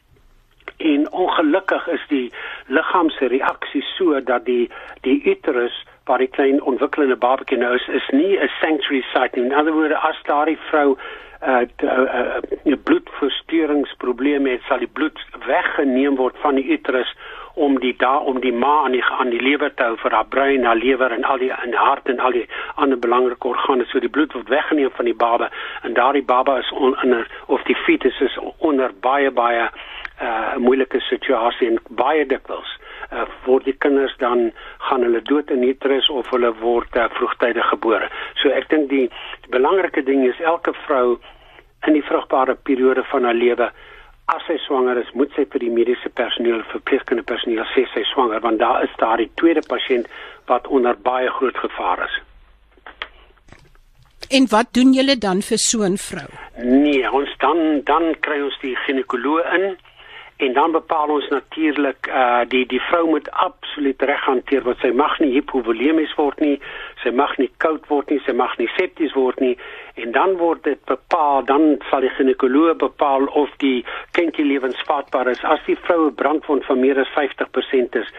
en 0.76 1.10
ongelukkig 1.12 1.86
is 1.88 2.04
die 2.08 2.32
liggaam 2.66 3.10
se 3.10 3.26
reaksie 3.26 3.82
so 3.82 4.20
dat 4.20 4.44
die 4.44 4.70
die 5.00 5.22
uterus 5.24 5.84
waar 6.04 6.18
die 6.18 6.30
klein 6.30 6.62
ontwikkelende 6.62 7.16
babatjie 7.16 7.58
nou 7.58 7.74
is 7.74 7.88
is 7.88 8.08
nie 8.10 8.38
'n 8.38 8.50
sanctuary 8.60 9.04
site 9.12 9.38
nie. 9.38 9.44
In 9.44 9.54
ander 9.54 9.72
woorde 9.72 9.96
as 9.96 10.22
daardie 10.22 10.58
vrou 10.70 10.96
'n 11.42 11.48
uh, 11.50 11.66
uh, 11.82 12.36
uh, 12.64 12.76
bloedversteuringsprobleme 12.84 14.50
het, 14.50 14.60
sal 14.68 14.78
die 14.78 14.92
bloed 14.92 15.18
weggeneem 15.46 16.16
word 16.16 16.36
van 16.38 16.54
die 16.54 16.64
uterus 16.64 17.16
om 17.54 17.80
die 17.80 17.94
da 17.96 18.16
om 18.16 18.40
die 18.40 18.52
ma 18.52 18.84
aan 18.84 18.92
die 18.92 19.04
aan 19.04 19.30
die 19.30 19.40
lewer 19.40 19.74
te 19.74 19.82
hou 19.82 19.96
vir 19.96 20.10
haar 20.10 20.26
brein, 20.26 20.64
haar 20.64 20.76
lewer 20.76 21.12
en 21.12 21.24
al 21.24 21.38
die 21.38 21.52
in 21.64 21.74
hart 21.74 22.08
en 22.08 22.20
al 22.20 22.30
die 22.30 22.46
ander 22.74 22.98
belangrike 22.98 23.48
organe. 23.48 23.84
So 23.84 24.00
die 24.00 24.08
bloed 24.08 24.32
word 24.32 24.48
weggeneem 24.48 24.90
van 24.90 25.04
die 25.04 25.14
baba 25.14 25.50
en 25.82 25.94
daardie 25.94 26.24
baba 26.24 26.58
is 26.58 26.70
onder 26.72 27.26
of 27.46 27.62
die 27.62 27.76
fetus 27.76 28.20
is 28.20 28.38
onder 28.58 28.94
baie 29.00 29.30
baie 29.30 29.68
uh, 30.22 30.56
moeilike 30.62 31.00
situasie 31.08 31.68
en 31.68 31.78
baie 31.98 32.24
dikwels 32.26 32.70
uh, 33.12 33.26
word 33.46 33.66
die 33.68 33.76
kinders 33.84 34.14
dan 34.22 34.50
gaan 34.88 35.04
hulle 35.06 35.22
dood 35.28 35.50
in 35.50 35.64
uterus 35.66 36.08
of 36.10 36.30
hulle 36.34 36.52
word 36.62 36.96
uh, 36.96 37.08
vroegtydig 37.18 37.68
gebore. 37.74 38.08
So 38.42 38.54
ek 38.54 38.68
dink 38.72 38.90
die, 38.92 39.06
die 39.44 39.54
belangrike 39.54 40.04
ding 40.06 40.24
is 40.28 40.40
elke 40.40 40.74
vrou 40.86 41.18
in 41.86 41.98
die 41.98 42.06
vrugbare 42.06 42.54
periode 42.54 43.04
van 43.10 43.26
haar 43.28 43.38
lewe 43.38 43.72
as 44.32 44.44
sy 44.46 44.56
swanger 44.64 45.00
is, 45.00 45.08
moet 45.18 45.32
sy 45.36 45.44
vir 45.50 45.64
die 45.64 45.72
mediese 45.74 46.10
personeel, 46.16 46.62
verpleegkundige 46.70 47.26
personeel 47.28 47.66
sê 47.74 47.84
sy 47.92 48.04
swanger 48.12 48.42
want 48.44 48.62
daar 48.62 48.84
is 48.86 48.92
daar 49.02 49.20
die 49.20 49.30
tweede 49.40 49.64
pasiënt 49.68 50.06
wat 50.50 50.68
onder 50.70 50.96
baie 51.08 51.30
groot 51.38 51.58
gevaar 51.58 52.04
is. 52.06 52.20
En 54.32 54.46
wat 54.48 54.70
doen 54.72 54.94
julle 54.96 55.18
dan 55.20 55.42
vir 55.44 55.58
so 55.58 55.84
'n 55.84 55.98
vrou? 55.98 56.30
Nee, 56.62 57.10
ons 57.10 57.28
dan 57.38 57.82
dan 57.84 58.14
kry 58.20 58.40
ons 58.40 58.58
die 58.62 58.76
ginekoloog 58.86 59.44
in 59.58 59.76
en 60.42 60.52
dan 60.52 60.72
bepaal 60.74 61.08
ons 61.14 61.28
natuurlik 61.30 62.08
uh 62.10 62.42
die 62.54 62.64
die 62.66 62.80
vrou 62.88 63.04
moet 63.08 63.28
absoluut 63.30 64.02
reg 64.10 64.24
hanteer 64.26 64.64
wat 64.66 64.80
sy 64.82 64.90
mag 65.02 65.14
nie 65.22 65.30
hipovolemies 65.36 66.14
word 66.18 66.40
nie, 66.42 66.56
sy 67.02 67.12
mag 67.22 67.36
nie 67.38 67.50
koud 67.64 67.86
word 67.90 68.10
nie, 68.10 68.18
sy 68.26 68.34
mag 68.34 68.56
nie 68.58 68.68
septies 68.74 69.14
word 69.18 69.38
nie 69.44 69.54
en 70.02 70.14
dan 70.16 70.34
word 70.40 70.64
dit 70.66 70.80
bepaal 70.90 71.46
dan 71.46 71.76
sal 71.90 72.02
die 72.02 72.14
ginekoloog 72.16 72.80
bepaal 72.82 73.28
of 73.42 73.52
die 73.62 73.84
kindjie 74.18 74.48
lewensvatbaar 74.48 75.30
is. 75.34 75.44
As 75.44 75.62
die 75.68 75.78
vroue 75.86 76.10
brandwond 76.22 76.66
van 76.66 76.80
meer 76.80 76.98
as 76.98 77.12
50% 77.14 78.00
is, 78.02 78.10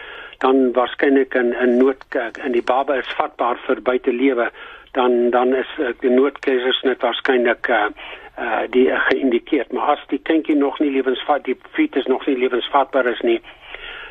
dan 0.44 0.72
waarskynlik 0.78 1.36
'n 1.36 1.54
'n 1.66 1.78
nood 1.78 2.02
in 2.46 2.52
die 2.52 2.68
baba 2.72 2.96
is 3.04 3.16
vatbaar 3.20 3.58
vir 3.68 3.82
buitelewe, 3.82 4.52
dan 4.94 5.30
dan 5.30 5.56
is 5.56 5.70
uh, 5.80 5.94
die 6.00 6.10
noodkeisersnit 6.10 7.02
waarskynlik 7.02 7.68
uh 7.68 7.88
uh 8.38 8.64
die 8.70 8.88
uh, 8.90 9.02
geïndikeer 9.10 9.66
maar 9.72 9.96
as 9.96 10.06
die 10.14 10.22
kindjie 10.30 10.56
nog 10.56 10.80
nie 10.80 10.92
lewensvat 10.92 11.44
die 11.50 11.58
fetus 11.72 12.06
nog 12.06 12.26
nie 12.26 12.38
lewensvatbaar 12.38 13.06
is 13.06 13.22
nie 13.22 13.42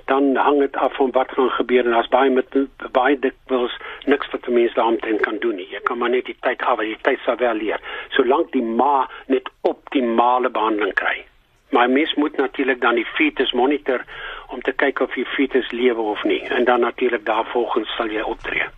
dan 0.04 0.36
hang 0.36 0.58
dit 0.58 0.76
af 0.76 0.94
van 0.94 1.10
wat 1.10 1.30
gaan 1.32 1.50
gebeur 1.50 1.86
en 1.86 1.92
as 1.92 2.08
baie 2.08 2.30
met 2.30 2.56
baie 2.92 3.18
dikwels 3.18 3.76
niks 4.04 4.30
wat 4.30 4.44
die 4.44 4.54
mens 4.54 4.74
daaromtrent 4.74 5.20
kan 5.20 5.38
doen 5.38 5.54
nie. 5.54 5.68
Jy 5.70 5.80
kan 5.86 5.98
maar 5.98 6.10
net 6.10 6.26
die 6.26 6.36
tyd 6.40 6.62
af 6.62 6.82
die 6.82 6.98
tyd 7.06 7.22
sal 7.24 7.36
wel 7.36 7.54
leer. 7.54 7.80
Solank 8.16 8.52
die 8.52 8.62
ma 8.62 9.08
net 9.26 9.48
optimale 9.60 10.50
behandeling 10.50 10.94
kry. 10.98 11.24
Maar 11.70 11.90
mens 11.90 12.14
moet 12.14 12.36
natuurlik 12.36 12.80
dan 12.80 12.94
die 12.94 13.08
fetus 13.14 13.52
monitor 13.52 14.04
om 14.48 14.60
te 14.60 14.72
kyk 14.72 15.00
of 15.00 15.14
die 15.14 15.26
fetus 15.36 15.70
lewe 15.70 16.00
of 16.00 16.24
nie. 16.24 16.42
En 16.42 16.64
dan 16.64 16.80
natuurlik 16.80 17.24
daarvolgens 17.24 17.96
sal 17.96 18.10
jy 18.10 18.20
optree 18.20 18.68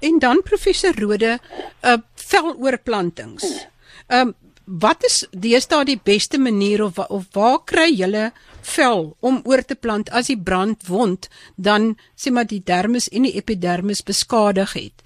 en 0.00 0.18
dan 0.18 0.42
professor 0.44 0.94
Rode 1.00 1.38
uh, 1.38 1.96
veloorplantings 2.14 3.66
um, 4.08 4.34
wat 4.66 5.04
is 5.06 5.20
deesdae 5.30 5.84
die 5.86 6.00
beste 6.02 6.38
manier 6.42 6.82
of 6.84 6.98
of 6.98 7.26
waar 7.32 7.60
kry 7.64 7.86
julle 7.94 8.32
vel 8.66 9.12
om 9.20 9.38
oor 9.46 9.62
te 9.62 9.76
plant 9.78 10.10
as 10.10 10.26
die 10.26 10.38
brandwond 10.38 11.28
dan 11.54 11.94
sê 12.18 12.32
maar 12.34 12.48
die 12.50 12.62
dermis 12.66 13.06
en 13.08 13.28
die 13.28 13.36
epidermis 13.38 14.02
beskadig 14.02 14.72
het? 14.74 15.04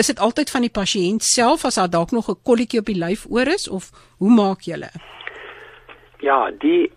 Is 0.00 0.08
dit 0.08 0.18
altyd 0.18 0.50
van 0.50 0.64
die 0.64 0.72
pasiënt 0.72 1.22
self 1.22 1.66
as 1.68 1.76
daar 1.76 1.90
dalk 1.90 2.16
nog 2.16 2.30
'n 2.30 2.40
kolletjie 2.42 2.80
op 2.80 2.86
die 2.86 2.98
lyf 2.98 3.26
oor 3.28 3.46
is 3.46 3.68
of 3.68 3.90
hoe 4.18 4.30
maak 4.30 4.60
julle? 4.62 4.90
Ja, 6.20 6.50
die 6.50 6.90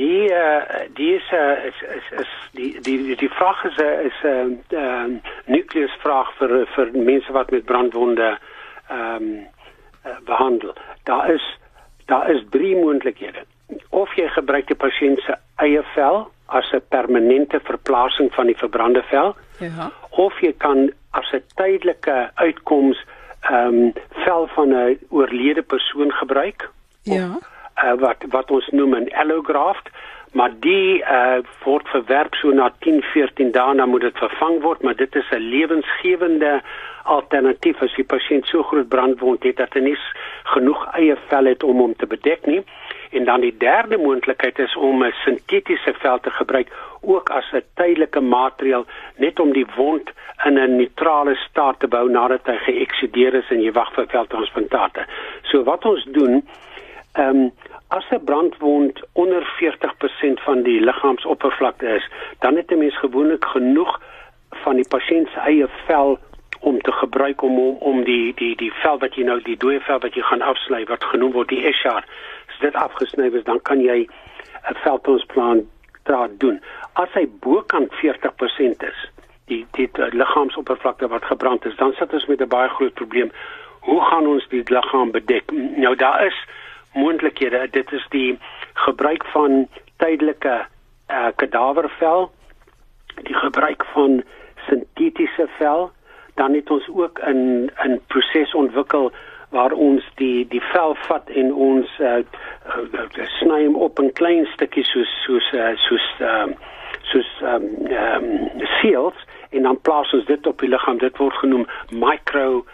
die 0.00 0.32
uh, 0.32 0.88
die 0.96 1.14
is, 1.14 1.28
uh, 1.32 1.64
is 1.68 1.78
is 1.96 2.06
is 2.22 2.32
die 2.56 2.70
die 2.86 3.16
die 3.16 3.32
vraag 3.38 3.64
is 3.68 3.78
is 4.08 4.18
'n 4.22 4.58
uh, 4.70 4.82
uh, 4.82 5.08
nukleusvraag 5.44 6.32
vir 6.38 6.52
vir 6.74 6.92
mense 6.94 7.32
wat 7.32 7.50
met 7.50 7.64
brandwonde 7.64 8.38
ehm 8.88 9.14
um, 9.16 9.46
uh, 10.06 10.18
behandel. 10.24 10.72
Daar 11.04 11.30
is 11.34 11.46
daar 12.06 12.30
is 12.30 12.44
drie 12.50 12.76
moontlikhede. 12.76 13.44
Of 13.88 14.14
jy 14.14 14.28
gebruik 14.28 14.66
die 14.66 14.80
pasiënt 14.86 15.20
se 15.20 15.36
eie 15.56 15.82
vel 15.94 16.30
as 16.46 16.72
'n 16.72 16.82
permanente 16.88 17.60
verplasing 17.60 18.34
van 18.34 18.46
die 18.46 18.56
verbrande 18.56 19.02
vel. 19.02 19.36
Ja. 19.58 19.90
Of 20.10 20.40
jy 20.40 20.52
kan 20.56 20.92
as 21.10 21.32
'n 21.32 21.44
tydelike 21.54 22.30
uitkoms 22.34 23.04
ehm 23.40 23.74
um, 23.74 23.92
vel 24.24 24.46
van 24.46 24.68
'n 24.68 24.98
oorlede 25.08 25.62
persoon 25.62 26.12
gebruik. 26.12 26.70
Ja. 27.02 27.38
Uh, 27.84 27.96
wat 28.00 28.24
wat 28.28 28.50
ons 28.50 28.68
noem 28.70 28.94
'n 28.94 29.12
allograft 29.12 29.88
maar 30.32 30.52
die 30.60 31.02
uh, 31.02 31.38
word 31.64 31.88
verwerp 31.88 32.34
so 32.34 32.50
na 32.50 32.70
10 32.78 33.02
14 33.02 33.50
dae 33.50 33.74
dan 33.74 33.88
moet 33.88 34.00
dit 34.00 34.18
vervang 34.18 34.60
word 34.62 34.82
maar 34.82 34.96
dit 34.96 35.14
is 35.14 35.30
'n 35.30 35.48
lewensgewende 35.54 36.62
alternatief 37.04 37.80
as 37.82 37.94
die 37.96 38.04
pasiënt 38.04 38.46
so 38.50 38.62
groot 38.62 38.88
brandwond 38.88 39.42
het 39.46 39.58
dat 39.60 39.74
hy 39.76 39.82
nie 39.84 39.96
genoeg 40.54 40.84
eie 40.98 41.16
vel 41.30 41.50
het 41.50 41.64
om 41.66 41.82
hom 41.82 41.94
te 41.96 42.06
bedek 42.06 42.46
nie. 42.46 42.62
En 43.10 43.24
dan 43.26 43.42
die 43.42 43.54
derde 43.58 43.98
moontlikheid 43.98 44.58
is 44.58 44.76
om 44.76 45.02
'n 45.04 45.14
sintetiese 45.24 45.94
vel 46.02 46.20
te 46.20 46.30
gebruik 46.30 46.68
ook 47.00 47.30
as 47.30 47.52
'n 47.52 47.64
tydelike 47.74 48.20
materiaal 48.20 48.86
net 49.16 49.40
om 49.40 49.52
die 49.52 49.66
wond 49.76 50.10
in 50.44 50.58
'n 50.58 50.76
neutrale 50.76 51.34
staat 51.34 51.80
te 51.80 51.88
bou 51.88 52.08
nadat 52.10 52.46
hy 52.46 52.56
geëksideer 52.56 53.34
is 53.34 53.50
en 53.50 53.62
jy 53.62 53.72
wag 53.72 53.92
vir 53.92 54.06
veltransplantate. 54.06 55.06
So 55.42 55.62
wat 55.64 55.84
ons 55.84 56.04
doen, 56.04 56.42
ehm 57.12 57.36
um, 57.36 57.52
as 57.90 58.04
'n 58.10 58.24
brandwond 58.24 59.00
onder 59.12 59.42
40% 59.58 60.40
van 60.40 60.62
die 60.62 60.80
liggaamsoppervlakte 60.80 61.86
is, 61.86 62.08
dan 62.38 62.56
het 62.56 62.70
'n 62.70 62.78
mens 62.78 62.98
gewoonlik 62.98 63.44
genoeg 63.44 64.00
van 64.50 64.74
die 64.76 64.88
pasiënt 64.88 65.28
se 65.28 65.40
eie 65.40 65.68
vel 65.86 66.18
om 66.60 66.80
te 66.80 66.92
gebruik 66.92 67.42
om 67.42 67.58
om, 67.58 67.76
om 67.76 68.04
die 68.04 68.34
die 68.34 68.56
die 68.56 68.72
vel 68.72 68.98
wat 68.98 69.14
jy 69.14 69.24
nou 69.24 69.40
die 69.42 69.56
dooie 69.56 69.80
vel 69.80 69.98
wat 69.98 70.14
jy 70.14 70.22
gaan 70.22 70.42
afsny 70.42 70.84
wat 70.84 71.04
genoem 71.04 71.32
word 71.32 71.48
die 71.48 71.64
eschar 71.64 72.04
as 72.48 72.58
dit 72.60 72.74
afgesny 72.74 73.30
is 73.32 73.44
dan 73.44 73.62
kan 73.62 73.80
jy 73.80 74.06
'n 74.68 74.74
veltransplant 74.84 75.64
daar 76.02 76.28
doen. 76.38 76.60
As 76.92 77.08
hy 77.12 77.26
bokant 77.40 77.92
40% 77.94 78.82
is 78.82 79.10
die, 79.46 79.66
die 79.70 79.90
liggaamsoppervlakte 79.94 81.08
wat 81.08 81.24
gebrand 81.24 81.64
is 81.64 81.76
dan 81.76 81.92
sit 81.92 82.12
ons 82.12 82.26
met 82.26 82.40
'n 82.40 82.48
baie 82.48 82.68
groot 82.68 82.94
probleem. 82.94 83.32
Hoe 83.80 84.00
gaan 84.00 84.26
ons 84.26 84.48
die 84.48 84.62
liggaam 84.64 85.10
bedek? 85.10 85.50
Nou 85.76 85.96
daar 85.96 86.26
is 86.26 86.38
moontlikhede 86.92 87.68
dit 87.70 87.92
is 87.92 88.06
die 88.10 88.38
gebruik 88.74 89.24
van 89.24 89.68
tydelike 89.96 90.66
uh, 91.10 91.26
kadavervel 91.36 92.30
die 93.22 93.34
gebruik 93.34 93.84
van 93.92 94.22
sintetiese 94.68 95.48
vel. 95.58 95.90
Dan 96.34 96.54
het 96.54 96.70
ons 96.70 96.88
ook 96.88 97.20
'n 97.26 97.70
'n 97.84 98.00
proses 98.06 98.54
ontwikkel 98.54 99.12
waar 99.50 99.72
ons 99.72 100.04
die 100.14 100.48
die 100.48 100.62
vel 100.72 100.94
vat 100.94 101.30
en 101.30 101.54
ons 101.54 101.98
uh, 101.98 102.16
uh, 102.16 103.26
sny 103.38 103.64
hom 103.64 103.76
op 103.76 103.98
in 103.98 104.12
klein 104.12 104.46
stukkies 104.54 104.90
soos 104.94 105.14
soos 105.24 105.52
uh, 105.52 105.72
soos 105.86 106.06
uh, 106.20 106.46
soos 107.10 107.30
ehm 107.42 107.66
um, 107.90 108.24
um, 108.26 108.66
seals 108.80 109.26
en 109.50 109.62
dan 109.62 109.80
plaas 109.80 110.12
ons 110.12 110.24
dit 110.24 110.46
op 110.46 110.58
die 110.62 110.70
liggaam 110.70 110.98
dit 110.98 111.16
word 111.16 111.34
genoem 111.42 111.66
micro 111.90 112.64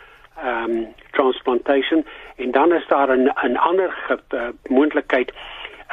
ehm 0.43 0.71
um, 0.71 0.87
transplantation 1.17 2.05
en 2.37 2.51
dan 2.51 2.73
is 2.73 2.87
daar 2.87 3.17
'n 3.17 3.31
'n 3.43 3.57
ander 3.57 3.93
uh, 4.35 4.49
moontlikheid 4.69 5.33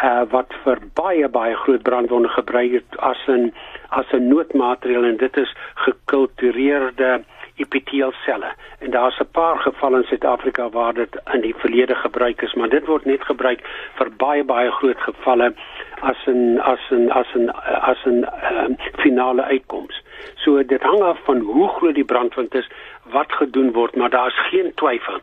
uh, 0.03 0.21
wat 0.29 0.53
vir 0.63 0.77
baie 0.93 1.27
baie 1.29 1.56
groot 1.56 1.82
brandwonde 1.82 2.29
gebruik 2.29 2.71
het 2.71 2.97
as 2.97 3.21
'n 3.27 3.53
as 3.89 4.12
'n 4.12 4.27
noodmaatreël 4.27 5.03
en 5.03 5.17
dit 5.17 5.38
is 5.38 5.56
gekultureerde 5.73 7.23
epiteelselle 7.56 8.51
en 8.79 8.91
daar's 8.91 9.19
'n 9.19 9.32
paar 9.32 9.58
gevalle 9.58 9.97
in 9.97 10.03
Suid-Afrika 10.03 10.69
waar 10.69 10.93
dit 10.93 11.21
in 11.34 11.41
die 11.41 11.56
verlede 11.56 11.95
gebruik 11.95 12.41
is 12.41 12.53
maar 12.53 12.69
dit 12.69 12.86
word 12.86 13.06
net 13.06 13.23
gebruik 13.23 13.62
vir 13.95 14.10
baie 14.17 14.43
baie 14.43 14.71
groot 14.71 14.99
gevalle 14.99 15.53
as 16.01 16.17
'n 16.27 16.60
as 16.60 16.79
'n 16.91 17.10
as 17.12 17.27
'n 17.36 17.49
as 17.91 18.06
'n 18.06 18.25
um, 18.65 18.75
finale 19.03 19.43
uitkoms. 19.43 20.01
So 20.36 20.63
dit 20.63 20.82
hang 20.82 21.01
af 21.01 21.19
van 21.23 21.39
hoe 21.39 21.69
groot 21.69 21.95
die 21.95 22.03
brandwond 22.03 22.56
is, 22.56 22.69
wat 23.03 23.32
gedoen 23.32 23.71
word, 23.71 23.95
maar 23.95 24.10
daar 24.10 24.27
is 24.27 24.47
geen 24.49 24.71
twyfel 24.75 25.19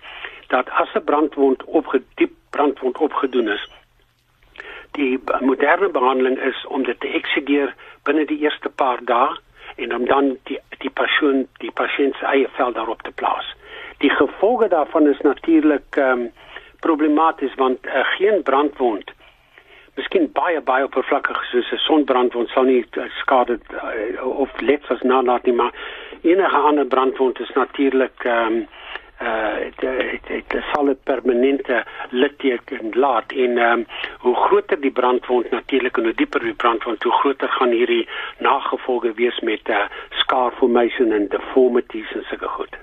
dat 0.51 0.71
as 0.71 0.95
'n 0.95 1.05
brandwond 1.05 1.65
opgediep 1.65 2.33
brandwond 2.51 2.99
opgedoen 2.99 3.49
is, 3.49 3.69
die 4.99 5.21
moderne 5.41 5.89
behandeling 5.89 6.39
is 6.39 6.67
om 6.67 6.83
dit 6.83 7.01
te 7.01 7.09
eksigeer 7.09 7.75
binne 8.03 8.25
die 8.27 8.39
eerste 8.39 8.69
paar 8.69 8.99
dae 9.05 9.37
en 9.77 9.95
om 9.95 10.05
dan 10.05 10.37
die 10.43 10.59
die 10.79 10.91
persoon 10.91 11.47
die 11.63 11.73
pasiënt 11.73 12.17
se 12.17 12.27
eie 12.27 12.49
vel 12.57 12.73
daarop 12.73 13.03
te 13.03 13.13
plaas. 13.13 13.55
Die 13.99 14.11
gevolge 14.11 14.69
daarvan 14.69 15.09
is 15.09 15.21
natuurlik 15.21 15.97
ehm 15.97 16.21
um, 16.21 16.31
problematies 16.81 17.55
want 17.55 17.87
uh, 17.87 18.05
geen 18.17 18.43
brandwond 18.43 19.11
miskien 20.01 20.31
baie 20.33 20.61
baie 20.61 20.85
oppervlakkig 20.85 21.45
soos 21.51 21.73
'n 21.73 21.83
sonbrandwond 21.87 22.49
sal 22.49 22.65
nie 22.65 22.85
uh, 22.97 23.05
skade 23.21 23.59
uh, 23.71 24.27
of 24.27 24.61
letsels 24.61 25.03
nalat 25.03 25.45
nie 25.45 25.55
maar 25.55 25.75
enige 26.23 26.57
ander 26.57 26.87
brandwond 26.87 27.41
is 27.41 27.53
natuurlik 27.55 28.25
ehm 28.25 28.47
um, 28.47 28.67
uh 29.21 29.57
dit 29.81 30.27
dit 30.27 30.63
sal 30.73 30.89
'n 30.89 30.99
permanente 31.05 31.85
litteken 32.11 32.91
laat 32.93 33.33
en 33.33 33.59
ehm 33.59 33.79
um, 33.79 33.87
hoe 34.19 34.37
groter 34.37 34.81
die 34.81 34.91
brandwond 35.01 35.51
natuurlik 35.51 35.97
en 35.97 36.05
hoe 36.05 36.15
dieper 36.15 36.41
die 36.41 36.55
brandwond 36.55 37.03
hoe 37.03 37.13
groter 37.13 37.49
gaan 37.49 37.71
hierdie 37.71 38.09
nagevolge 38.39 39.13
wees 39.13 39.41
met 39.41 39.69
uh 39.69 39.85
scar 40.11 40.53
formation 40.53 41.13
en 41.13 41.29
deformities 41.29 42.13
en 42.13 42.25
sulke 42.29 42.49
goed. 42.49 42.75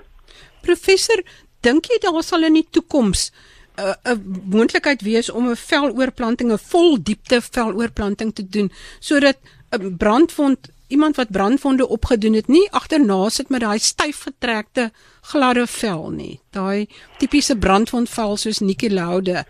Professor, 0.62 1.22
dink 1.60 1.84
jy 1.90 1.98
daar 2.00 2.22
sal 2.22 2.42
in 2.42 2.54
die 2.54 2.68
toekoms 2.70 3.32
'n 3.78 4.10
uh, 4.10 4.18
moontlikheid 4.50 5.02
wees 5.02 5.30
om 5.30 5.50
'n 5.50 5.56
veloorplanting, 5.56 6.52
'n 6.52 6.58
vol 6.72 7.02
diepte 7.02 7.40
veloorplanting 7.40 8.34
te 8.34 8.48
doen 8.48 8.70
sodat 8.98 9.38
'n 9.70 9.96
brandwond 9.96 10.70
iemand 10.88 11.16
wat 11.16 11.30
brandwonde 11.30 11.88
opgedoen 11.88 12.32
het 12.32 12.48
nie 12.48 12.68
agterna 12.70 13.28
sit 13.28 13.48
met 13.48 13.60
daai 13.60 13.78
styf 13.78 14.22
getrekte 14.26 14.90
gladde 15.30 15.66
vel 15.66 16.10
nie. 16.10 16.40
Daai 16.52 16.86
tipiese 17.18 17.58
brandwondvel 17.58 18.36
soos 18.36 18.60
Nikki 18.60 18.92
Laude. 18.94 19.44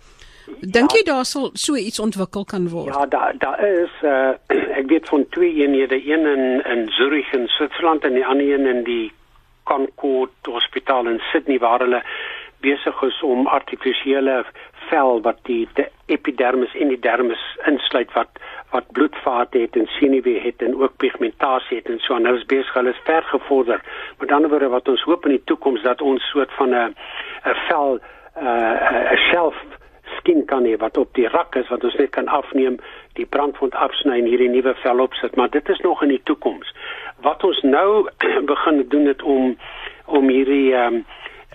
Dink 0.60 0.94
jy 0.96 1.02
ja, 1.04 1.12
daar 1.12 1.26
sal 1.28 1.50
so 1.54 1.76
iets 1.76 2.00
ontwikkel 2.00 2.44
kan 2.44 2.68
word? 2.72 2.94
Ja, 2.94 3.06
daar 3.06 3.34
daar 3.38 3.60
is 3.68 3.94
uh, 4.02 4.32
ek 4.80 4.88
weet 4.88 5.08
van 5.08 5.26
twee 5.28 5.54
eenhede, 5.54 6.00
een 6.00 6.26
in 6.26 6.64
in 6.64 6.88
Zurich 6.96 7.32
in 7.32 7.46
Switserland 7.46 8.04
en 8.04 8.14
die 8.14 8.26
ander 8.26 8.52
een 8.54 8.66
in 8.66 8.82
die 8.84 9.12
Concord 9.62 10.32
Hospitaal 10.42 11.06
in 11.06 11.20
Sydney 11.32 11.58
waar 11.58 11.78
hulle 11.84 12.02
besig 12.60 13.02
is 13.02 13.22
om 13.22 13.46
artifisiële 13.46 14.44
vel 14.90 15.22
wat 15.22 15.38
die, 15.48 15.68
die 15.74 15.86
epidermis 16.06 16.74
en 16.74 16.88
die 16.88 17.00
dermis 17.00 17.42
insluit 17.66 18.12
wat 18.16 18.40
wat 18.70 18.90
bloedvate 18.92 19.58
het 19.58 19.76
en 19.80 19.86
senuwee 19.96 20.40
het 20.44 20.62
en 20.62 20.74
ook 20.76 20.96
pigmentasie 21.00 21.78
het 21.78 21.86
en 21.88 22.00
so 22.04 22.16
en 22.16 22.26
nou 22.28 22.34
is 22.36 22.44
besig 22.50 22.74
hulle 22.76 22.92
is 22.92 23.04
ver 23.04 23.22
gevorder. 23.22 23.80
Met 24.20 24.32
ander 24.32 24.50
woorde 24.50 24.68
wat 24.68 24.88
ons 24.88 25.02
hoop 25.08 25.24
in 25.24 25.38
die 25.38 25.44
toekoms 25.44 25.82
dat 25.82 26.04
ons 26.04 26.30
soort 26.30 26.52
van 26.60 26.74
'n 26.74 26.94
'n 27.44 27.56
vel 27.68 27.98
eh, 28.34 29.12
'n 29.12 29.16
shelf 29.30 29.56
skin 30.16 30.44
kan 30.44 30.64
hê 30.64 30.76
wat 30.76 30.96
op 30.96 31.14
die 31.14 31.28
rak 31.28 31.56
is 31.56 31.68
wat 31.68 31.84
ons 31.84 31.94
net 31.94 32.10
kan 32.10 32.28
afneem, 32.28 32.78
die 33.12 33.26
brandwond 33.26 33.74
afsny 33.74 34.18
en 34.18 34.24
hierdie 34.24 34.48
nuwe 34.48 34.74
vel 34.74 35.00
opsit, 35.00 35.36
maar 35.36 35.50
dit 35.50 35.68
is 35.68 35.80
nog 35.80 36.02
in 36.02 36.08
die 36.08 36.22
toekoms. 36.24 36.74
Wat 37.20 37.44
ons 37.44 37.60
nou 37.62 38.08
begin 38.52 38.84
doen 38.88 39.06
het 39.06 39.22
om 39.22 39.56
om 40.06 40.28
hierdie 40.28 40.74
ehm 40.74 40.94
um, 40.94 41.04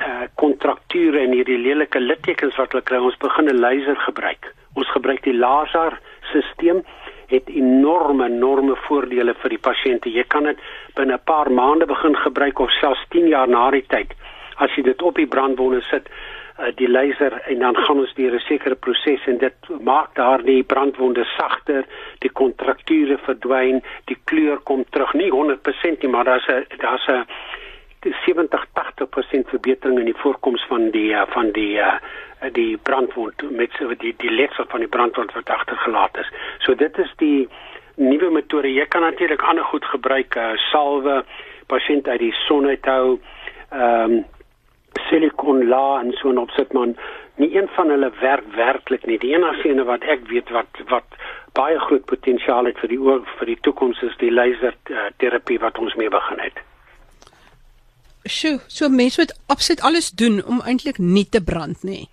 uh 0.01 0.25
kontrakture 0.36 1.19
en 1.19 1.32
hierdie 1.32 1.58
lelike 1.58 1.99
littekens 1.99 2.56
wat 2.56 2.71
hulle 2.71 2.84
kry, 2.84 2.97
ons 2.97 3.17
begin 3.17 3.49
'n 3.49 3.60
laser 3.60 3.95
gebruik. 3.95 4.53
Ons 4.75 4.89
gebruik 4.91 5.23
die 5.23 5.38
laser 5.38 5.99
stelsel 6.29 6.84
het 7.27 7.49
enorme 7.49 8.25
enorme 8.25 8.75
voordele 8.88 9.34
vir 9.41 9.49
die 9.49 9.62
pasiënte. 9.69 10.12
Jy 10.12 10.23
kan 10.27 10.43
dit 10.43 10.60
binne 10.95 11.13
'n 11.13 11.25
paar 11.25 11.51
maande 11.51 11.86
begin 11.86 12.15
gebruik 12.15 12.60
of 12.60 12.71
selfs 12.71 13.06
10 13.10 13.27
jaar 13.27 13.47
na 13.47 13.71
die 13.71 13.86
tyd. 13.88 14.13
As 14.58 14.75
jy 14.75 14.84
dit 14.84 15.01
op 15.01 15.15
die 15.15 15.27
brandwonde 15.27 15.82
sit, 15.82 16.10
uh, 16.60 16.65
die 16.75 16.89
laser 16.89 17.41
en 17.47 17.60
dan 17.60 17.75
gaan 17.75 17.99
ons 17.99 18.13
deur 18.13 18.36
'n 18.36 18.39
sekere 18.39 18.75
proses 18.75 19.25
en 19.25 19.38
dit 19.38 19.56
maak 19.82 20.15
daardie 20.15 20.63
brandwonde 20.63 21.25
sagter, 21.38 21.86
die 22.19 22.29
kontrakture 22.32 23.17
verdwyn, 23.17 23.82
die 24.06 24.17
kleur 24.25 24.58
kom 24.58 24.86
terug, 24.89 25.13
nie 25.13 25.32
100% 25.32 26.01
nie, 26.01 26.12
maar 26.12 26.25
daar's 26.25 26.47
'n 26.47 26.65
daar's 26.77 27.08
'n 27.08 27.25
70-80% 28.06 29.50
verbetering 29.50 30.00
in 30.00 30.06
die 30.06 30.22
voorkoms 30.22 30.66
van 30.68 30.89
die 30.92 31.12
uh, 31.13 31.24
van 31.28 31.52
die 31.52 31.78
uh, 31.78 31.96
die 32.52 32.78
brandwond 32.78 33.44
met 33.52 33.72
die 34.00 34.13
die 34.18 34.32
letsel 34.32 34.66
van 34.68 34.80
die 34.80 34.89
brandwond 34.89 35.32
wat 35.34 35.50
agtergelaat 35.50 36.18
is. 36.18 36.32
So 36.60 36.76
dit 36.76 36.98
is 36.98 37.13
die 37.18 37.48
nuwe 37.96 38.30
metode. 38.32 38.74
Jy 38.74 38.86
kan 38.86 39.02
natuurlik 39.02 39.42
ander 39.42 39.63
goed 39.63 39.86
gebruik, 39.86 40.36
uh, 40.36 40.52
salwe, 40.72 41.24
pasiënt 41.68 42.08
uit 42.08 42.20
die 42.20 42.36
son 42.46 42.68
uithou, 42.68 43.20
ehm 43.72 44.18
um, 44.20 44.24
silikon 45.10 45.63
la 45.68 46.02
en 46.02 46.12
so 46.12 46.30
'n 46.30 46.38
opsetman. 46.38 46.98
Nie 47.36 47.56
een 47.56 47.68
van 47.76 47.89
hulle 47.89 48.12
werk 48.20 48.46
werklik 48.56 49.06
nie. 49.06 49.18
Die 49.18 49.34
enigste 49.34 49.70
ene 49.70 49.84
wat 49.84 50.04
ek 50.04 50.28
weet 50.28 50.50
wat 50.50 50.70
wat 50.88 51.18
baie 51.54 51.80
groot 51.80 52.06
potensiaal 52.06 52.66
het 52.66 52.78
vir 52.80 52.89
die 52.89 53.00
oor 53.00 53.22
vir 53.38 53.46
die 53.46 53.60
toekoms 53.62 54.02
is 54.02 54.18
die 54.18 54.32
laser 54.32 54.76
terapie 55.18 55.60
wat 55.60 55.78
ons 55.78 55.96
mee 55.96 56.10
begin 56.10 56.39
het. 56.39 56.73
Sjoe, 58.24 58.60
so 58.68 58.90
mense 58.90 59.20
moet 59.20 59.34
absoluut 59.48 59.82
alles 59.82 60.12
doen 60.12 60.44
om 60.46 60.62
eintlik 60.62 60.98
nie 60.98 61.26
te 61.30 61.44
brand 61.44 61.84
nie. 61.84 62.10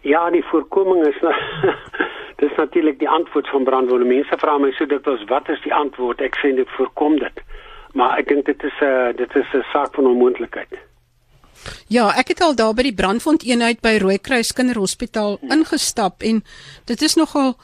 Ja, 0.00 0.30
die 0.30 0.44
voorkoming 0.44 1.06
is 1.06 1.20
nou 1.24 1.34
dis 2.42 2.52
natuurlik 2.56 2.98
die 2.98 3.08
antwoord 3.08 3.48
van 3.48 3.64
brandwonde. 3.64 4.04
Mense 4.04 4.36
vra 4.38 4.58
my 4.58 4.70
so 4.76 4.86
dit 4.86 5.04
was 5.04 5.24
wat 5.32 5.48
is 5.48 5.62
die 5.64 5.74
antwoord? 5.74 6.20
Ek 6.20 6.36
sê 6.42 6.52
dit 6.56 6.76
voorkom 6.76 7.18
dit. 7.18 7.40
Maar 7.96 8.18
ek 8.20 8.28
dink 8.28 8.46
dit 8.46 8.62
is 8.62 8.76
'n 8.80 8.92
uh, 8.92 9.16
dit 9.16 9.36
is 9.36 9.54
'n 9.54 9.64
saak 9.72 9.94
van 9.94 10.06
onmoontlikheid. 10.06 10.78
Ja, 11.88 12.12
ek 12.16 12.28
het 12.28 12.40
al 12.40 12.54
daar 12.54 12.74
by 12.74 12.82
die 12.82 12.94
brandwond 12.94 13.42
eenheid 13.42 13.80
by 13.80 13.98
Rooikruis 13.98 14.52
Kinderhospitaal 14.52 15.38
ingestap 15.50 16.22
en 16.22 16.44
dit 16.84 17.02
is 17.02 17.14
nogal 17.14 17.56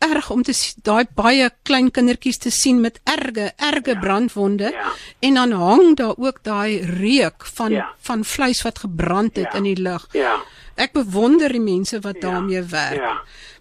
erg 0.00 0.30
om 0.30 0.42
te 0.42 0.54
daai 0.86 1.04
baie 1.16 1.50
klein 1.68 1.90
kindertjies 1.90 2.40
te 2.44 2.50
sien 2.50 2.80
met 2.80 3.00
erge 3.04 3.50
erge 3.56 3.94
ja. 3.94 4.00
brandwonde 4.00 4.70
ja. 4.72 4.92
en 5.20 5.34
dan 5.34 5.52
hang 5.52 5.96
daar 5.96 6.16
ook 6.16 6.40
daai 6.46 6.80
reuk 6.80 7.46
van 7.56 7.76
ja. 7.76 7.88
van 8.08 8.24
vleis 8.24 8.62
wat 8.62 8.82
gebrand 8.84 9.36
het 9.36 9.52
ja. 9.52 9.58
in 9.60 9.68
die 9.68 9.76
lug. 9.76 10.08
Ja. 10.16 10.38
Ek 10.80 10.92
bewonder 10.96 11.52
die 11.52 11.60
mense 11.60 12.00
wat 12.00 12.20
ja. 12.20 12.30
daarmee 12.30 12.62
werk. 12.62 13.02
Ja. 13.02 13.16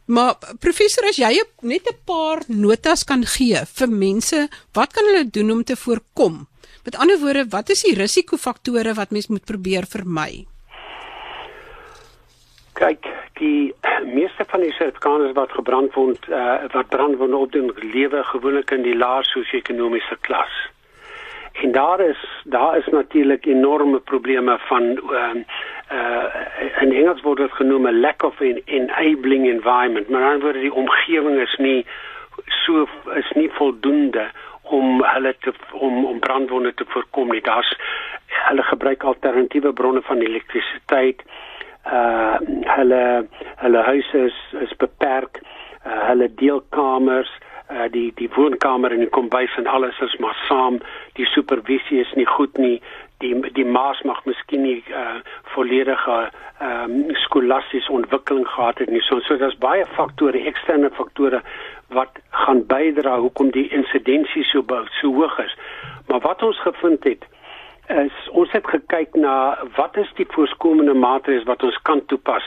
Maar 0.10 0.38
professor 0.60 1.06
as 1.06 1.20
jy 1.22 1.44
net 1.62 1.86
'n 1.86 1.98
paar 2.06 2.42
notas 2.48 3.04
kan 3.04 3.26
gee 3.26 3.60
vir 3.74 3.90
mense, 3.90 4.48
wat 4.74 4.94
kan 4.94 5.06
hulle 5.06 5.30
doen 5.30 5.52
om 5.52 5.64
te 5.64 5.76
voorkom? 5.76 6.48
Met 6.84 6.96
ander 6.96 7.20
woorde, 7.20 7.46
wat 7.50 7.70
is 7.70 7.84
die 7.86 7.94
risikofaktore 7.94 8.94
wat 8.94 9.12
mens 9.12 9.28
moet 9.28 9.46
probeer 9.46 9.86
vermy? 9.86 10.48
Kyk, 12.80 13.08
die 13.40 13.74
meeste 14.18 14.46
van 14.48 14.64
die 14.64 14.72
Suid-Afrikaners 14.72 15.36
wat 15.38 15.52
gebrand 15.52 15.94
word, 16.00 16.28
uh, 16.32 16.64
wat 16.74 16.92
brandwonde 16.96 17.38
opdoen, 17.38 17.72
lewe 17.94 18.24
gewoonlik 18.32 18.72
in 18.72 18.86
die 18.88 18.98
lae 18.98 19.24
sosio-ekonomiese 19.28 20.18
klas. 20.28 20.54
En 21.62 21.72
daar 21.72 22.00
is 22.00 22.20
daar 22.44 22.78
is 22.78 22.88
natuurlik 22.88 23.46
enorme 23.46 24.00
probleme 24.00 24.58
van 24.68 24.84
ehm 24.84 25.38
uh, 25.38 25.44
uh, 25.92 26.82
in 26.82 26.94
Engels 26.94 27.22
word 27.22 27.38
dit 27.38 27.52
genoem 27.52 27.88
'n 27.88 28.00
lack 28.00 28.24
of 28.24 28.42
an 28.42 28.62
enabling 28.66 29.48
environment. 29.48 30.10
Maar 30.10 30.40
word 30.40 30.62
die 30.62 30.74
omgewing 30.74 31.40
is 31.40 31.56
nie 31.58 31.86
so 32.46 32.88
is 33.16 33.32
nie 33.36 33.50
voldoende 33.52 34.30
om 34.62 35.04
hulle 35.04 35.36
te 35.40 35.54
om 35.72 36.06
om 36.06 36.20
brandwonde 36.20 36.74
te 36.74 36.86
voorkom 36.88 37.32
nie. 37.32 37.42
Daar's 37.42 37.76
hulle 38.28 38.64
gebruik 38.64 39.04
alternatiewe 39.04 39.74
bronne 39.74 40.02
van 40.02 40.18
elektrisiteit 40.18 41.24
hulle 42.76 43.04
hulle 43.64 43.84
huise 43.92 44.26
is 44.32 44.40
is 44.62 44.74
beperk 44.78 45.42
uh, 45.42 46.08
hulle 46.10 46.30
deelkamers 46.42 47.32
uh 47.70 47.86
die 47.94 48.12
die 48.18 48.30
woonkamer 48.36 48.92
en 48.92 49.04
die 49.06 49.14
kombuis 49.18 49.58
en 49.58 49.68
alles 49.68 50.00
is 50.02 50.16
maar 50.20 50.38
saam 50.48 50.80
die 51.20 51.26
supervisie 51.36 52.00
is 52.02 52.14
nie 52.18 52.26
goed 52.26 52.58
nie 52.58 52.82
die 53.20 53.34
die 53.54 53.66
maas 53.66 54.02
mag 54.08 54.22
miskien 54.26 54.64
nie 54.64 54.78
uh, 54.90 55.20
volledige 55.56 56.20
ehm 56.60 56.92
um, 56.92 57.16
skolastiese 57.26 57.92
ontwikkeling 57.92 58.48
gehad 58.48 58.80
het 58.80 58.90
nie. 58.90 59.02
So 59.02 59.20
so 59.20 59.38
daar's 59.38 59.58
baie 59.58 59.86
faktore, 59.96 60.40
eksterne 60.52 60.90
faktore 60.96 61.42
wat 61.96 62.20
gaan 62.30 62.66
bydra 62.68 63.18
hoekom 63.20 63.52
die 63.56 63.68
insidensie 63.76 64.44
so 64.44 64.64
so 65.02 65.14
hoog 65.14 65.40
is. 65.40 65.56
Maar 66.08 66.20
wat 66.20 66.44
ons 66.44 66.62
gevind 66.62 67.04
het 67.04 67.26
is 67.90 68.14
ons 68.38 68.52
het 68.54 68.68
gekyk 68.68 69.16
na 69.18 69.58
wat 69.78 69.98
is 69.98 70.10
die 70.18 70.28
voorkomende 70.30 70.94
maatreëls 70.94 71.48
wat 71.50 71.64
ons 71.64 71.78
kan 71.90 72.04
toepas 72.06 72.46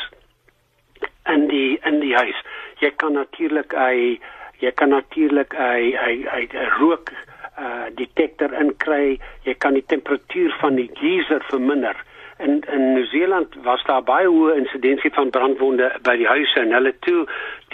in 1.31 1.49
die 1.51 1.79
in 1.89 2.01
die 2.01 2.15
huis. 2.15 2.39
Jy 2.83 2.93
kan 3.03 3.19
natuurlik 3.19 3.75
hy 3.75 4.19
jy 4.63 4.71
kan 4.79 4.95
natuurlik 4.95 5.55
hy 5.59 5.93
hy 5.99 6.15
hy 6.31 6.43
rook 6.79 7.13
uh 7.59 7.91
detektor 7.99 8.55
inkry. 8.55 9.19
Jy 9.45 9.55
kan 9.59 9.75
die 9.75 9.87
temperatuur 9.87 10.55
van 10.61 10.79
die 10.79 10.91
geyser 10.99 11.43
verminder 11.51 11.99
in 12.43 12.63
in 12.73 12.93
Nieu-Seeland 12.93 13.55
was 13.63 13.83
daar 13.85 14.03
baie 14.03 14.27
hoë 14.27 14.57
insidensie 14.57 15.11
van 15.15 15.31
brandwonde 15.31 15.89
by 16.07 16.15
die 16.21 16.27
huise 16.27 16.61
en 16.61 16.73
hulle 16.75 16.93
toe 17.07 17.25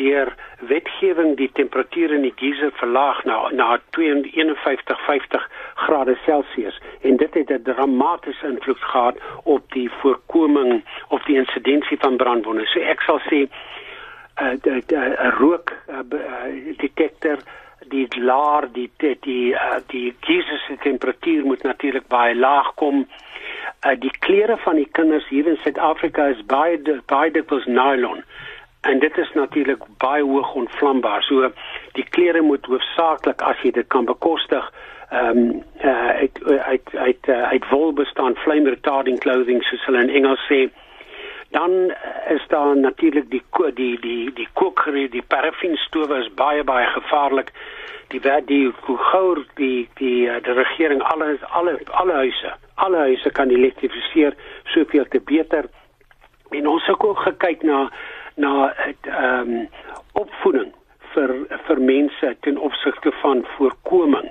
deur 0.00 0.30
wetgewing 0.70 1.36
die 1.40 1.50
temperatuur 1.60 2.14
in 2.16 2.26
die 2.26 2.34
geyser 2.40 2.72
verlaag 2.80 3.22
na 3.28 3.38
na 3.60 3.68
51 3.98 5.04
50 5.06 5.46
grade 5.84 6.16
Celsius 6.24 6.80
en 7.00 7.16
dit 7.16 7.34
het 7.34 7.50
'n 7.50 7.62
dramatiese 7.62 8.46
invloed 8.46 8.82
gehad 8.90 9.16
op 9.44 9.72
die 9.72 9.90
voorkoming 10.00 10.84
of 11.08 11.22
die 11.22 11.36
insidensie 11.36 11.98
van 12.00 12.16
brandwonde. 12.16 12.66
So 12.66 12.80
ek 12.80 13.00
sal 13.00 13.20
sê 13.30 13.40
'n 13.44 13.50
uh, 14.64 14.80
'n 14.88 15.32
rook 15.38 15.72
uh, 15.88 15.98
uh, 16.12 16.76
detektor 16.76 17.38
die 17.88 18.08
laar 18.20 18.72
die 18.72 18.90
die 18.96 19.16
die, 19.20 19.52
uh, 19.52 19.80
die 19.86 20.14
geyser 20.20 20.58
se 20.58 20.76
temperatuur 20.76 21.44
moet 21.44 21.62
natuurlik 21.62 22.06
baie 22.08 22.34
laag 22.34 22.74
kom 22.74 22.98
uh, 22.98 23.27
die 23.98 24.12
klere 24.18 24.56
van 24.56 24.76
die 24.76 24.88
kinders 24.92 25.28
hier 25.28 25.46
in 25.46 25.58
Suid-Afrika 25.62 26.26
is 26.26 26.44
baie 26.46 26.78
baie 27.06 27.30
dikwels 27.30 27.66
nylon 27.66 28.22
en 28.80 28.98
dit 28.98 29.18
is 29.18 29.30
natuurlik 29.34 29.82
baie 29.98 30.22
hoog 30.22 30.54
onvlambaar. 30.54 31.22
So 31.22 31.50
die 31.92 32.06
klere 32.10 32.42
moet 32.42 32.66
hoofsaaklik 32.66 33.42
as 33.42 33.58
jy 33.62 33.70
dit 33.70 33.88
kan 33.94 34.04
bekostig 34.04 34.72
ehm 35.10 35.38
um, 35.38 35.62
uh, 35.80 36.08
uit 36.20 36.38
uit 36.44 36.90
uit 36.92 37.28
uh, 37.28 37.42
uit 37.42 37.68
wol 37.70 37.92
bestaan 37.92 38.36
flame 38.36 38.68
retarding 38.68 39.18
clothing 39.18 39.62
soos 39.64 39.84
hulle 39.86 40.02
in 40.02 40.14
Engels 40.20 40.44
sê. 40.50 40.68
Dan 41.50 41.92
is 42.28 42.44
daar 42.48 42.76
natuurlik 42.76 43.30
die 43.30 43.42
die 43.74 43.98
die 44.00 44.32
die 44.32 44.48
kookgerei, 44.52 45.08
die 45.08 45.22
paraffin-stowwe 45.22 46.18
is 46.18 46.34
baie 46.34 46.64
baie 46.64 46.86
gevaarlik. 46.86 47.52
Die 48.08 48.20
wat 48.20 48.46
die 48.46 48.72
hoe 48.80 48.96
gouer 48.96 49.44
die 49.54 49.88
die 49.94 50.30
die 50.40 50.52
regering 50.52 51.02
alles 51.02 51.38
alle 51.42 51.78
alle 51.90 52.12
huise 52.12 52.54
alle 52.74 52.96
huise 52.96 53.30
kan 53.30 53.50
elektrifiseer 53.50 54.36
soveel 54.64 55.08
te 55.08 55.20
beter. 55.20 55.64
En 56.50 56.66
ons 56.66 56.86
het 56.86 57.00
ook 57.00 57.18
gekyk 57.18 57.62
na 57.62 57.90
na 58.34 58.74
ehm 58.74 59.50
um, 59.50 59.68
opvoeding 60.12 60.72
vir 61.14 61.32
vir 61.66 61.80
mense 61.80 62.36
ten 62.40 62.58
opsigte 62.58 63.12
van 63.22 63.44
voorkoming. 63.56 64.28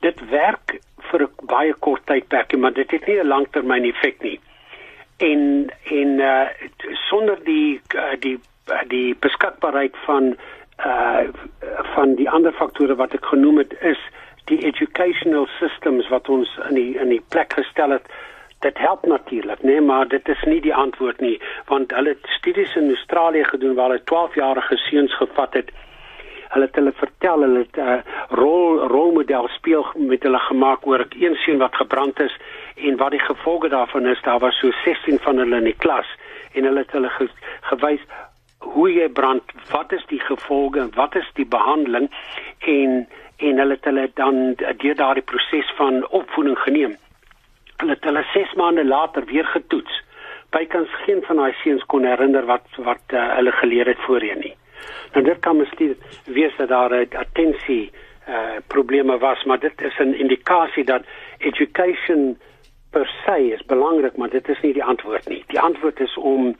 Dit 0.00 0.20
werk 0.30 0.78
vir 1.10 1.22
'n 1.22 1.46
baie 1.46 1.74
kort 1.74 2.06
tydperk, 2.06 2.56
maar 2.56 2.72
dit 2.72 2.90
het 2.90 3.06
nie 3.06 3.18
'n 3.20 3.32
langtermyn 3.34 3.84
effek 3.84 4.22
nie. 4.22 4.40
En 5.22 5.70
en 5.84 6.18
uh 6.18 6.46
sonder 7.08 7.38
die 7.44 7.80
uh, 7.94 8.02
die 8.18 8.40
die 8.88 9.14
beskikbaarheid 9.26 9.94
van 10.06 10.36
uh 10.86 11.28
van 11.94 12.14
die 12.14 12.30
ander 12.30 12.52
faktore 12.52 12.94
wat 12.94 13.14
ek 13.18 13.30
genoem 13.30 13.62
het 13.62 13.74
is 13.80 14.00
die 14.50 14.58
educational 14.66 15.46
systems 15.60 16.08
wat 16.08 16.28
ons 16.28 16.58
in 16.68 16.74
die 16.74 16.98
in 16.98 17.14
die 17.14 17.22
plek 17.34 17.54
gestel 17.58 17.94
het. 17.94 18.06
Dit 18.66 18.78
help 18.78 19.06
natuurlik 19.06 19.62
nee 19.62 19.80
maar 19.80 20.08
dit 20.08 20.28
is 20.28 20.42
nie 20.46 20.60
die 20.60 20.74
antwoord 20.74 21.20
nie 21.20 21.38
want 21.70 21.94
hulle 21.94 22.16
het 22.16 22.34
studies 22.38 22.74
in 22.76 22.90
Australië 22.94 23.44
gedoen 23.44 23.74
waar 23.78 23.94
hulle 23.94 24.10
12-jarige 24.12 24.76
seuns 24.88 25.16
gevat 25.22 25.54
het 25.54 25.70
hulle 26.52 26.66
het 26.68 26.78
hulle 26.80 26.92
vertel 26.92 27.44
hulle 27.46 27.62
het 27.64 27.76
'n 27.76 27.80
uh, 27.80 28.00
rol 28.40 28.80
rolmodel 28.94 29.48
speel 29.48 29.86
met 29.94 30.22
hulle 30.22 30.38
gemaak 30.38 30.86
oor 30.86 31.04
'n 31.04 31.24
een 31.24 31.36
seun 31.44 31.58
wat 31.58 31.74
gebrand 31.74 32.20
is 32.20 32.36
en 32.76 32.96
wat 32.96 33.10
die 33.10 33.24
gevolge 33.30 33.68
daarvan 33.68 34.06
is 34.06 34.22
daar 34.22 34.38
was 34.38 34.58
so 34.58 34.70
16 34.84 35.18
van 35.18 35.36
hulle 35.36 35.56
in 35.56 35.70
die 35.70 35.80
klas 35.84 36.08
en 36.52 36.64
hulle 36.64 36.78
het 36.78 36.92
hulle 36.92 37.08
ge, 37.08 37.28
gewys 37.60 38.00
hoe 38.58 38.92
jy 38.92 39.08
brand 39.08 39.42
wat 39.70 39.92
is 39.92 40.04
die 40.06 40.20
gevolge 40.20 40.88
wat 40.94 41.14
is 41.14 41.30
die 41.34 41.46
behandeling 41.46 42.10
en 42.58 43.06
en 43.36 43.58
hulle 43.58 43.74
het 43.74 43.84
hulle 43.84 44.10
dan 44.14 44.54
deur 44.54 44.94
daardie 44.94 45.22
proses 45.26 45.72
van 45.76 46.08
opvoeding 46.08 46.58
geneem. 46.58 46.96
Hulle 47.76 47.96
het 47.96 48.04
hulle 48.04 48.24
6 48.32 48.54
maande 48.54 48.84
later 48.84 49.24
weer 49.24 49.44
getoets. 49.44 50.02
Bykans 50.54 50.88
geen 51.04 51.22
van 51.26 51.36
daai 51.36 51.54
seuns 51.62 51.84
kon 51.90 52.04
herinner 52.04 52.46
wat 52.46 52.66
wat 52.76 53.02
uh, 53.16 53.24
hulle 53.36 53.52
geleer 53.52 53.86
het 53.86 54.04
voorheen 54.06 54.38
nie. 54.38 54.54
Nou 55.12 55.24
dit 55.24 55.38
kan 55.40 55.56
miskien 55.56 55.96
wees 56.24 56.56
dat 56.56 56.68
daar 56.68 56.90
'n 56.90 57.16
attensie 57.16 57.90
uh 58.28 58.56
probleme 58.66 59.18
was, 59.18 59.44
maar 59.44 59.58
dit 59.58 59.82
is 59.82 59.98
'n 59.98 60.14
indikasie 60.14 60.84
dat 60.84 61.02
education 61.38 62.38
per 62.90 63.06
se 63.24 63.52
is 63.52 63.64
belangrik, 63.64 64.16
maar 64.16 64.30
dit 64.30 64.48
is 64.48 64.60
nie 64.60 64.72
die 64.72 64.84
antwoord 64.84 65.28
nie. 65.28 65.44
Die 65.46 65.60
antwoord 65.60 66.00
is 66.00 66.16
om 66.16 66.56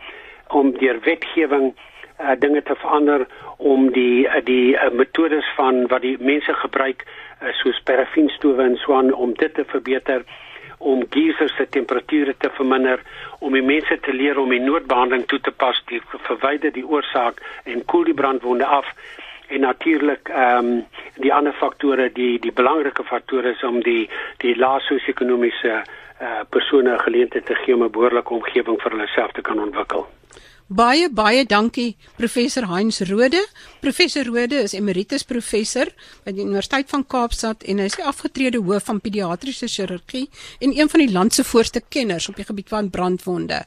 om 0.48 0.78
deur 0.78 1.00
wetgewing 1.00 1.74
uh, 2.20 2.30
dinge 2.38 2.62
te 2.62 2.74
verander 2.74 3.26
om 3.56 3.90
die 3.92 4.26
uh, 4.26 4.44
die 4.44 4.74
uh, 4.74 4.90
metodes 4.90 5.48
van 5.56 5.86
wat 5.86 6.02
die 6.02 6.16
mense 6.20 6.54
gebruik 6.54 7.04
uh, 7.06 7.52
soos 7.62 7.80
paraffin-stowwe 7.88 8.62
en 8.62 8.76
so 8.76 8.94
aan 8.94 9.12
om 9.14 9.34
dit 9.34 9.54
te 9.54 9.64
verbeter 9.64 10.24
om 10.82 11.04
geysers 11.10 11.54
se 11.56 11.66
temperature 11.70 12.34
te 12.38 12.50
verminder 12.58 13.02
om 13.38 13.54
die 13.56 13.62
mense 13.62 13.98
te 14.00 14.12
leer 14.12 14.38
om 14.38 14.50
die 14.50 14.62
noodbehandeling 14.62 15.26
toe 15.30 15.40
te 15.40 15.54
pas 15.64 15.82
die 15.90 16.00
verwyder 16.28 16.72
die 16.74 16.86
oorsaak 16.86 17.42
en 17.64 17.84
koel 17.84 18.08
die 18.10 18.18
brandwonde 18.18 18.66
af 18.66 18.88
en 19.48 19.60
natuurlik 19.60 20.28
ehm 20.28 20.70
um, 20.72 20.84
die 21.24 21.32
ander 21.32 21.52
faktore 21.52 22.08
die 22.12 22.38
die 22.40 22.52
belangrike 22.52 23.04
faktore 23.04 23.52
is 23.52 23.62
om 23.68 23.82
die 23.82 24.08
die 24.44 24.54
lae 24.56 24.80
sosio-ekonomiese 24.80 25.74
uh, 25.76 26.40
persone 26.50 26.98
geleentheid 27.04 27.46
te 27.46 27.54
gee 27.64 27.74
om 27.74 27.84
'n 27.84 27.94
behoorlike 27.96 28.34
omgewing 28.34 28.80
vir 28.82 28.96
hulle 28.96 29.08
self 29.14 29.32
te 29.32 29.42
kan 29.42 29.60
ontwikkel. 29.60 30.06
Baie 30.72 31.10
baie 31.12 31.42
dankie 31.44 31.98
professor 32.16 32.64
Heinz 32.70 33.02
Rode. 33.04 33.40
Professor 33.82 34.24
Rode 34.24 34.62
is 34.64 34.72
emeritus 34.72 35.24
professor 35.28 35.90
by 36.24 36.32
die 36.32 36.46
Universiteit 36.46 36.88
van 36.88 37.02
Kaapstad 37.04 37.66
en 37.68 37.82
hy 37.82 37.88
is 37.90 37.96
die 37.98 38.06
afgetrede 38.08 38.62
hoof 38.64 38.86
van 38.88 39.00
pediatriese 39.04 39.68
chirurgie 39.68 40.22
en 40.64 40.72
een 40.72 40.88
van 40.88 41.02
die 41.04 41.10
land 41.12 41.36
se 41.36 41.44
voorste 41.44 41.82
kenners 41.92 42.30
op 42.30 42.40
die 42.40 42.46
gebied 42.48 42.72
van 42.72 42.88
brandwonde. 42.94 43.58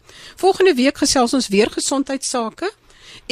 Volgende 0.41 0.73
week 0.79 0.97
gesels 1.03 1.35
ons 1.37 1.51
weer 1.53 1.69
gesondheidsake 1.75 2.71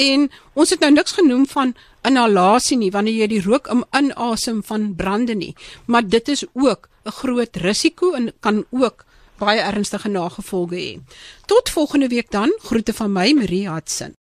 en 0.06 0.28
ons 0.54 0.70
het 0.70 0.86
nou 0.86 0.92
niks 0.94 1.18
genoem 1.18 1.48
van 1.50 1.74
inhalasie 2.06 2.78
nie 2.78 2.92
wanneer 2.94 3.24
jy 3.24 3.30
die 3.32 3.44
rook 3.48 3.72
inasem 3.74 4.62
van 4.70 4.92
brande 5.00 5.34
nie, 5.34 5.56
maar 5.90 6.06
dit 6.06 6.30
is 6.30 6.46
ook 6.54 6.90
'n 7.06 7.18
groot 7.24 7.56
risiko 7.66 8.14
en 8.14 8.34
kan 8.40 8.66
ook 8.70 9.06
baie 9.46 9.62
ernstige 9.62 10.10
nagevolge 10.10 10.76
hê. 10.76 10.92
Tot 11.46 11.70
volgende 11.70 12.08
week 12.08 12.32
dan. 12.32 12.54
Groete 12.64 12.94
van 12.94 13.12
my 13.12 13.32
Marie 13.34 13.70
Hudson. 13.70 14.16